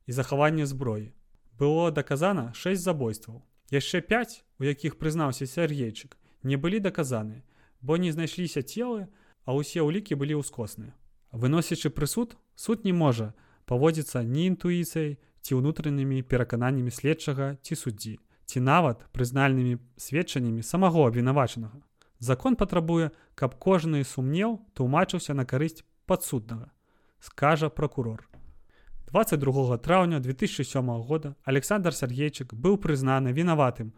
і 0.08 0.12
захаванне 0.12 0.64
зброі. 0.64 1.12
Было 1.52 1.92
даказана 1.92 2.56
6 2.56 2.80
забойстваў. 2.80 3.44
Яшчэ 3.68 4.00
5, 4.00 4.40
у 4.56 4.64
якіх 4.64 4.96
прызнаўся 4.96 5.44
Сергейчык, 5.44 6.16
не 6.42 6.56
былі 6.56 6.80
даказаны, 6.80 7.44
бо 7.80 7.96
не 7.96 8.12
знайшліся 8.12 8.62
целы, 8.62 9.08
а 9.44 9.56
ўсе 9.56 9.80
ўлікі 9.80 10.14
былі 10.14 10.40
ўскосныя. 10.40 10.92
Выносячы 11.32 11.90
прысуд, 11.90 12.36
суд 12.54 12.84
не 12.84 12.92
можа 12.92 13.32
паводзіцца 13.64 14.22
ні 14.26 14.50
інтуіцыяй 14.50 15.16
ці 15.40 15.52
ўнутранымі 15.56 16.22
перакананнямі 16.26 16.90
следчага 16.92 17.56
ці 17.62 17.74
суддзі, 17.78 18.18
ці 18.44 18.58
нават 18.60 19.06
прызнальнымі 19.16 19.80
сведчаннямі 19.96 20.62
самого 20.62 21.06
абвінавачанага. 21.06 21.80
Закон 22.20 22.56
патрабуе, 22.60 23.10
каб 23.34 23.56
кожны 23.56 24.04
сумнеў 24.04 24.60
тлумачыўся 24.76 25.32
на 25.32 25.48
карысць 25.48 25.86
падсуднага, 26.04 26.68
скажа 27.18 27.70
прокурор. 27.70 28.28
22 29.08 29.78
траўня 29.78 30.20
2007 30.20 31.02
года 31.02 31.34
Александр 31.42 31.94
Сергейчык 31.94 32.52
быў 32.54 32.76
прызнаны 32.76 33.32
вінаватым 33.32 33.94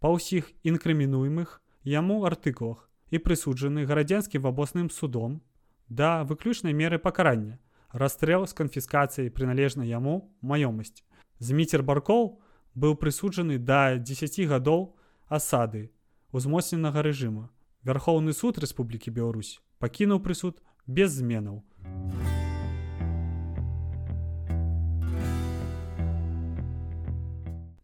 па 0.00 0.10
ўсіх 0.12 0.50
інкрымінуемых 0.64 1.60
яму 1.84 2.24
артыкулах 2.28 2.89
і 3.10 3.18
прысуджаны 3.18 3.86
гарадзенскім 3.86 4.46
абосным 4.46 4.90
судом 4.90 5.42
да 5.88 6.24
выключнай 6.24 6.72
меры 6.72 6.98
пакарання. 6.98 7.58
Расстрэл 7.90 8.46
з 8.46 8.54
канфіскацыяй 8.54 9.30
прыналежнай 9.34 9.90
яму 9.90 10.30
маёмасць. 10.40 11.02
Зміцер 11.42 11.82
баркоў 11.82 12.38
быў 12.74 12.94
прысуджаны 12.94 13.58
да 13.58 13.98
10 13.98 14.46
гадоў 14.46 14.94
асады 15.26 15.90
узмоцненага 16.30 17.02
рэжыма. 17.02 17.50
Вярхоўны 17.82 18.32
суд 18.32 18.58
Рэспублікі 18.62 19.10
Беларусь 19.10 19.58
пакінуў 19.80 20.20
прысуд 20.22 20.62
без 20.86 21.10
зменаў. 21.16 21.64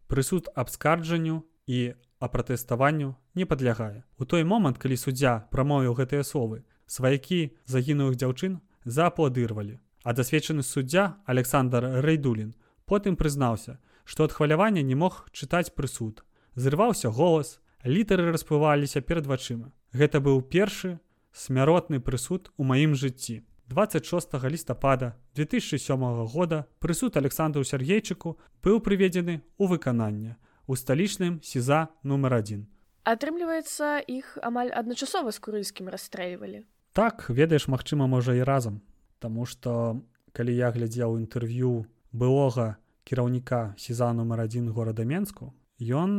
Прысуд 0.07 0.47
абскарджанню 0.55 1.43
і 1.67 1.93
апратэставанню 2.19 3.17
не 3.37 3.45
падлягае. 3.45 4.03
У 4.17 4.25
той 4.25 4.43
момант 4.43 4.81
калі 4.81 4.97
суддзя 4.97 5.47
прамовіў 5.53 5.93
гэтыя 6.01 6.25
словы 6.25 6.63
сваякі 6.87 7.53
загінулых 7.65 8.17
дзяўчын 8.17 8.57
зааплодырвалі 8.83 9.77
а 10.07 10.13
дасведчаны 10.15 10.63
суддзя 10.63 11.19
александр 11.25 11.85
рэйдулін 12.05 12.53
потым 12.87 13.17
прызнаўся 13.19 13.77
што 14.07 14.23
ад 14.27 14.31
хвалявання 14.31 14.81
не 14.87 14.95
мог 14.95 15.27
чытаць 15.35 15.75
прысуд. 15.75 16.23
Зрываўся 16.55 17.11
голас 17.11 17.59
літары 17.83 18.31
расплываліся 18.31 19.01
перад 19.01 19.27
вачыма. 19.27 19.73
Гэта 19.91 20.23
быў 20.23 20.39
першы 20.47 20.99
смяротны 21.35 21.99
прысуд 21.99 22.47
у 22.55 22.63
маім 22.63 22.95
жыцці. 22.95 23.43
26 23.67 24.39
лістапада 24.47 25.17
2007 25.35 26.25
года 26.31 26.65
прысуд 26.79 27.17
александру 27.17 27.67
сергейчыку 27.67 28.39
быў 28.63 28.79
прыведзены 28.79 29.43
ў 29.59 29.75
выкананне 29.75 30.39
у 30.67 30.79
сталічным 30.79 31.43
сеза 31.43 31.89
нумар 32.03 32.39
один 32.39 32.67
атрымліваецца 33.07 34.03
іх 34.11 34.33
амаль 34.43 34.73
адначасова 34.75 35.31
з 35.31 35.39
курыльскім 35.43 35.87
расстрэльвалі 35.93 36.65
так 36.97 37.29
ведаеш 37.29 37.67
магчыма 37.69 38.07
можа 38.09 38.33
і 38.33 38.41
разам. 38.41 38.81
Таму 39.21 39.45
што 39.45 40.01
калі 40.33 40.53
я 40.57 40.73
глядзеў 40.73 41.21
інтэрв'ю 41.21 41.85
былога 42.09 42.81
кіраўніка 43.05 43.77
сеза 43.77 44.09
нумар 44.17 44.41
адзін 44.49 44.73
горада 44.73 45.05
менску 45.05 45.53
ён 45.77 46.15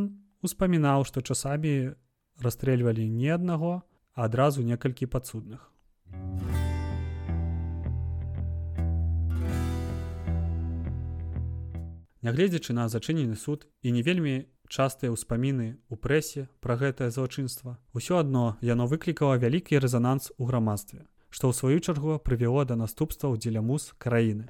успамінаў 0.47 1.03
што 1.11 1.19
часамі 1.19 1.99
расстрэльвалі 2.39 3.09
не 3.11 3.35
аднаго 3.35 3.83
а 4.15 4.31
адразу 4.31 4.63
некалькі 4.63 5.11
падсудных. 5.11 5.67
Нягледзячы 12.23 12.71
на 12.71 12.87
зачынены 12.87 13.35
суд 13.35 13.67
і 13.83 13.91
не 13.99 14.07
вельмі 14.07 14.47
частыя 14.69 15.13
ўспаміны 15.13 15.81
ў 15.89 15.95
прэсе 15.97 16.49
пра 16.61 16.77
гэтае 16.77 17.11
злачынства. 17.11 17.77
Ўсё 17.93 18.21
адно 18.23 18.57
яно 18.61 18.87
выклікала 18.87 19.37
вялікі 19.37 19.81
рэзананс 19.83 20.33
у 20.39 20.45
грамадстве 20.49 21.09
што 21.31 21.51
ў 21.51 21.55
сваю 21.57 21.79
чаргу 21.81 22.19
прывяло 22.25 22.65
да 22.65 22.77
наступстваў 22.77 23.37
дзеля 23.37 23.61
муз 23.61 23.93
краіны. 23.99 24.49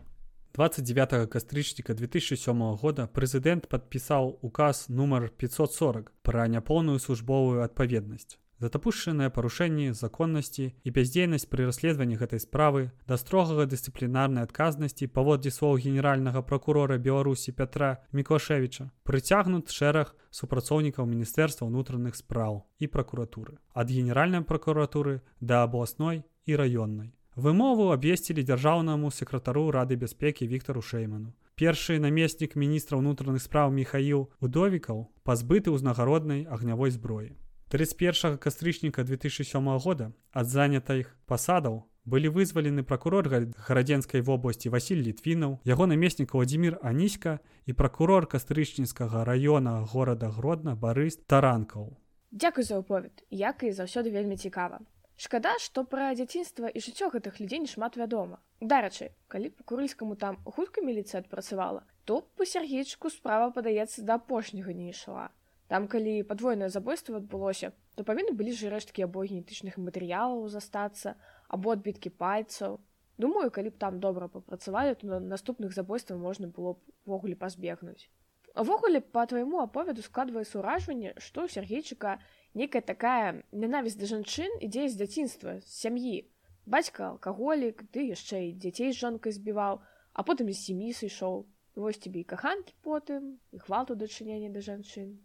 29 0.54 1.28
кастрычніка 1.30 1.94
2007 1.94 2.62
года 2.82 3.06
прэзідэнт 3.06 3.68
падпісаў 3.68 4.38
указ 4.42 4.86
нумар 4.88 5.28
540 5.30 6.10
пра 6.22 6.46
няпоўную 6.48 6.98
службовую 6.98 7.62
адпаведнасць 7.66 8.38
За 8.58 8.68
дапушчаныя 8.74 9.30
парушэнні 9.30 9.92
законнасці 9.94 10.64
і 10.82 10.92
бяздзейнасць 10.94 11.46
пры 11.50 11.66
расследаванні 11.70 12.18
гэтай 12.18 12.42
справы 12.42 12.90
да 13.06 13.14
строгага 13.22 13.66
дысцыплінарнай 13.70 14.42
адказнасці 14.42 15.06
паводле 15.14 15.52
слоў 15.54 15.78
генеральнага 15.84 16.42
пракурора 16.42 16.98
беларусі 16.98 17.54
пятра 17.54 17.92
мікошевіча 18.10 18.88
прыцягнут 19.06 19.70
шэраг 19.70 20.10
супрацоўнікаў 20.40 21.06
міністэрства 21.06 21.70
ўнутраных 21.70 22.18
спраў 22.18 22.60
і 22.82 22.90
пракуратуры 22.98 23.62
ад 23.78 23.94
генеральнай 23.94 24.42
пракуратуры 24.42 25.22
да 25.38 25.62
абласной 25.62 26.26
і 26.50 26.58
раённай. 26.58 27.14
Вымову 27.38 27.92
абвесцілі 27.94 28.42
дзяржаўнаму 28.42 29.14
сакратару 29.14 29.70
рады 29.70 29.94
бяспекі 29.94 30.50
віктору 30.50 30.82
шэйману. 30.82 31.30
Першы 31.54 32.02
намеснік 32.02 32.58
міністра 32.58 32.98
ўнутраных 32.98 33.38
спраў 33.38 33.70
михаил 33.70 34.30
удовікаў 34.42 35.06
пазбыты 35.22 35.70
ўзнагароднай 35.70 36.48
агнявой 36.50 36.90
зброі 36.90 37.38
31 37.68 38.38
кастрычніка 38.38 39.02
2007 39.04 39.78
года 39.78 40.12
ад 40.32 40.48
занятых 40.48 41.12
пасадаў 41.28 41.84
былі 42.08 42.32
вызвалены 42.32 42.80
пракурор 42.80 43.28
гарадзенскай 43.28 44.24
вобласці 44.24 44.72
Васіль 44.72 45.04
літвінаў 45.04 45.58
яго 45.68 45.86
намеснік 45.86 46.32
владимир 46.32 46.78
аніська 46.80 47.38
і 47.68 47.76
пракурор 47.76 48.24
кастрычніцкага 48.24 49.24
раёна 49.28 49.84
горада 49.84 50.32
гродна 50.32 50.72
барыс 50.80 51.20
таранкаў. 51.28 51.92
Дякую 52.32 52.64
за 52.64 52.78
аповед 52.80 53.24
як 53.28 53.60
і 53.62 53.76
заўсёды 53.76 54.16
вельмі 54.16 54.40
цікава. 54.40 54.80
Шкада 55.20 55.52
што 55.60 55.84
пра 55.84 56.14
дзяцінства 56.16 56.72
і 56.72 56.80
жыццё 56.80 57.12
гэтых 57.12 57.36
людзей 57.36 57.68
шмат 57.68 58.00
вядома. 58.00 58.40
Дарачы 58.64 59.12
калі 59.28 59.52
по 59.52 59.68
курыльскаму 59.68 60.16
там 60.16 60.40
хутка 60.48 60.80
міліцыя 60.80 61.20
адпрацавала 61.20 61.84
то 62.08 62.24
по 62.40 62.46
сергейчку 62.48 63.10
справа 63.12 63.52
падаецца 63.52 64.00
да 64.08 64.16
апошняга 64.16 64.72
не 64.72 64.88
ішла 64.96 65.28
Там 65.68 65.86
калі 65.92 66.22
падвойнае 66.28 66.68
забойство 66.72 67.18
адбылося, 67.20 67.72
то 67.94 68.04
павінны 68.08 68.32
былі 68.36 68.52
ж 68.56 68.70
рэшткі 68.72 69.04
або 69.04 69.24
генетычных 69.28 69.76
матэрыялаў 69.76 70.48
застацца 70.48 71.12
або 71.48 71.76
адбіткі 71.76 72.12
пальцаў. 72.22 72.80
Думаю, 73.18 73.50
калі 73.50 73.74
б 73.74 73.76
там 73.82 74.00
добра 74.00 74.28
папрацавалі, 74.32 74.94
то 74.96 75.06
на 75.10 75.18
наступных 75.20 75.76
забойстваў 75.76 76.22
можна 76.22 76.48
было 76.48 76.72
б 76.78 76.94
увогуле 77.04 77.36
пазбегнуць. 77.36 78.08
Увогуле 78.56 79.00
па 79.00 79.26
твайму 79.26 79.60
аповеду 79.60 80.02
складвае 80.02 80.46
суражванне, 80.48 81.12
што 81.20 81.44
ў 81.44 81.52
Сергейчыка 81.52 82.16
некая 82.54 82.80
такая 82.80 83.44
ненавість 83.52 84.00
да 84.00 84.08
жанчын 84.08 84.64
ідзе 84.64 84.88
з 84.88 84.96
дзяцінства 85.04 85.60
з 85.60 85.68
сям'і. 85.68 86.24
Бацька 86.64 87.12
алкаголік, 87.12 87.84
ты 87.92 88.08
яшчэ 88.08 88.40
і 88.48 88.56
дзяцей 88.56 88.96
з 88.96 89.00
жонкай 89.04 89.36
збіваў, 89.36 89.84
а 90.16 90.24
потым 90.24 90.48
з 90.48 90.58
сям'і 90.64 90.96
сышоў. 90.96 91.44
Вось 91.76 92.00
тебе 92.00 92.24
і 92.24 92.28
каханкі 92.32 92.74
потым, 92.82 93.36
і 93.52 93.60
хвалту 93.60 93.94
дачынення 93.94 94.48
да 94.48 94.64
жанчын. 94.64 95.18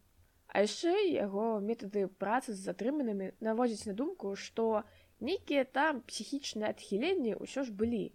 А 0.53 0.61
яшчэ 0.61 0.93
яго 1.09 1.57
метады 1.59 2.05
працы 2.21 2.53
з 2.53 2.61
затрыманымі 2.61 3.33
наводзяць 3.41 3.89
на 3.89 3.93
думку, 3.97 4.35
што 4.37 4.85
нейкія 5.17 5.65
там 5.65 6.01
псіхічныя 6.05 6.69
адхіленні 6.77 7.33
ўсё 7.41 7.65
ж 7.65 7.73
былі, 7.73 8.13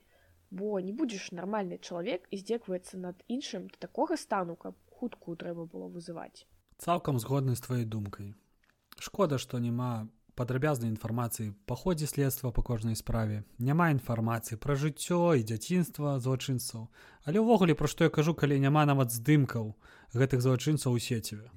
бо 0.54 0.78
не 0.78 0.94
будзеш 0.94 1.32
нармальны 1.34 1.82
чалавек 1.82 2.30
і 2.30 2.38
здзекваецца 2.38 3.02
над 3.02 3.26
іншым 3.26 3.66
да 3.74 3.82
такога 3.88 4.14
стану, 4.14 4.54
каб 4.54 4.78
хутку 4.86 5.34
трэба 5.34 5.66
было 5.66 5.90
вызываць. 5.90 6.46
Цалкам 6.78 7.18
згодны 7.18 7.58
з 7.58 7.66
тваёй 7.66 7.84
думкай. 7.84 8.38
Шкода, 9.02 9.42
што 9.42 9.58
няма 9.58 10.06
падрабязнай 10.38 10.94
інфармацыі 10.94 11.50
па 11.66 11.74
ходзе 11.74 12.06
следства 12.06 12.54
па 12.54 12.62
кожнай 12.62 12.94
справе. 12.94 13.42
Няма 13.58 13.90
інфармацыі 13.90 14.62
пра 14.62 14.78
жыццё 14.78 15.34
і 15.34 15.42
дзяцінства 15.42 16.14
злачынцаў. 16.22 16.86
Але 17.26 17.42
ўвогуле 17.42 17.74
пра 17.74 17.90
што 17.90 18.06
я 18.06 18.14
кажу, 18.14 18.38
калі 18.38 18.62
няма 18.62 18.86
нават 18.86 19.10
здымкаў 19.10 19.74
гэтых 20.14 20.38
злачынцаў 20.38 20.94
у 20.94 21.02
сеціве. 21.02 21.50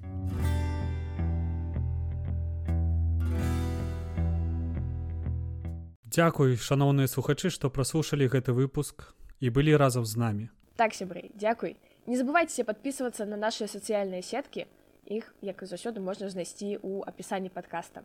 Дзякуй 6.12 6.58
шаноўныя 6.60 7.08
слухачы 7.08 7.48
што 7.48 7.72
праслушалі 7.72 8.28
гэты 8.28 8.52
выпуск 8.52 9.16
і 9.40 9.48
былі 9.48 9.76
разам 9.80 10.04
з 10.04 10.20
намі. 10.20 10.46
Так 10.76 10.92
сябры 10.92 11.32
дзякуй. 11.32 11.80
Не 12.04 12.20
забывайце 12.20 12.68
подписываться 12.68 13.24
на 13.24 13.40
наши 13.40 13.64
сацыяльныя 13.64 14.20
сеткі. 14.20 14.68
Іх 15.08 15.32
як 15.40 15.64
і 15.64 15.66
заўсёды 15.72 16.04
можна 16.04 16.28
знайсці 16.28 16.76
ў 16.84 17.00
апісанні 17.08 17.48
подкаста 17.48 18.04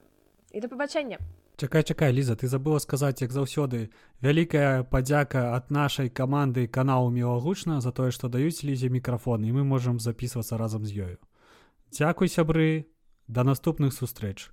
і 0.56 0.64
да 0.64 0.72
пабачэння! 0.72 1.20
Чакай 1.60 1.84
чакай 1.84 2.16
ліза 2.16 2.40
ты 2.40 2.48
забыла 2.48 2.80
сказаць 2.80 3.20
як 3.20 3.36
заўсёды 3.36 3.92
вялікая 4.24 4.88
падзяка 4.88 5.52
ад 5.60 5.68
нашай 5.68 6.08
каманды 6.08 6.68
каналу 6.68 7.12
мілагучна 7.12 7.82
за 7.82 7.92
тое 7.92 8.16
што 8.16 8.32
даюць 8.32 8.64
лізе 8.64 8.88
мікрафон 8.88 9.44
і 9.44 9.52
мы 9.52 9.68
можемм 9.68 10.00
записывацца 10.00 10.56
разам 10.56 10.86
з 10.88 10.96
ёю. 10.96 11.18
Дзякуй 11.92 12.32
сябры 12.32 12.88
да 13.28 13.44
наступных 13.44 13.92
сустрэч 13.92 14.48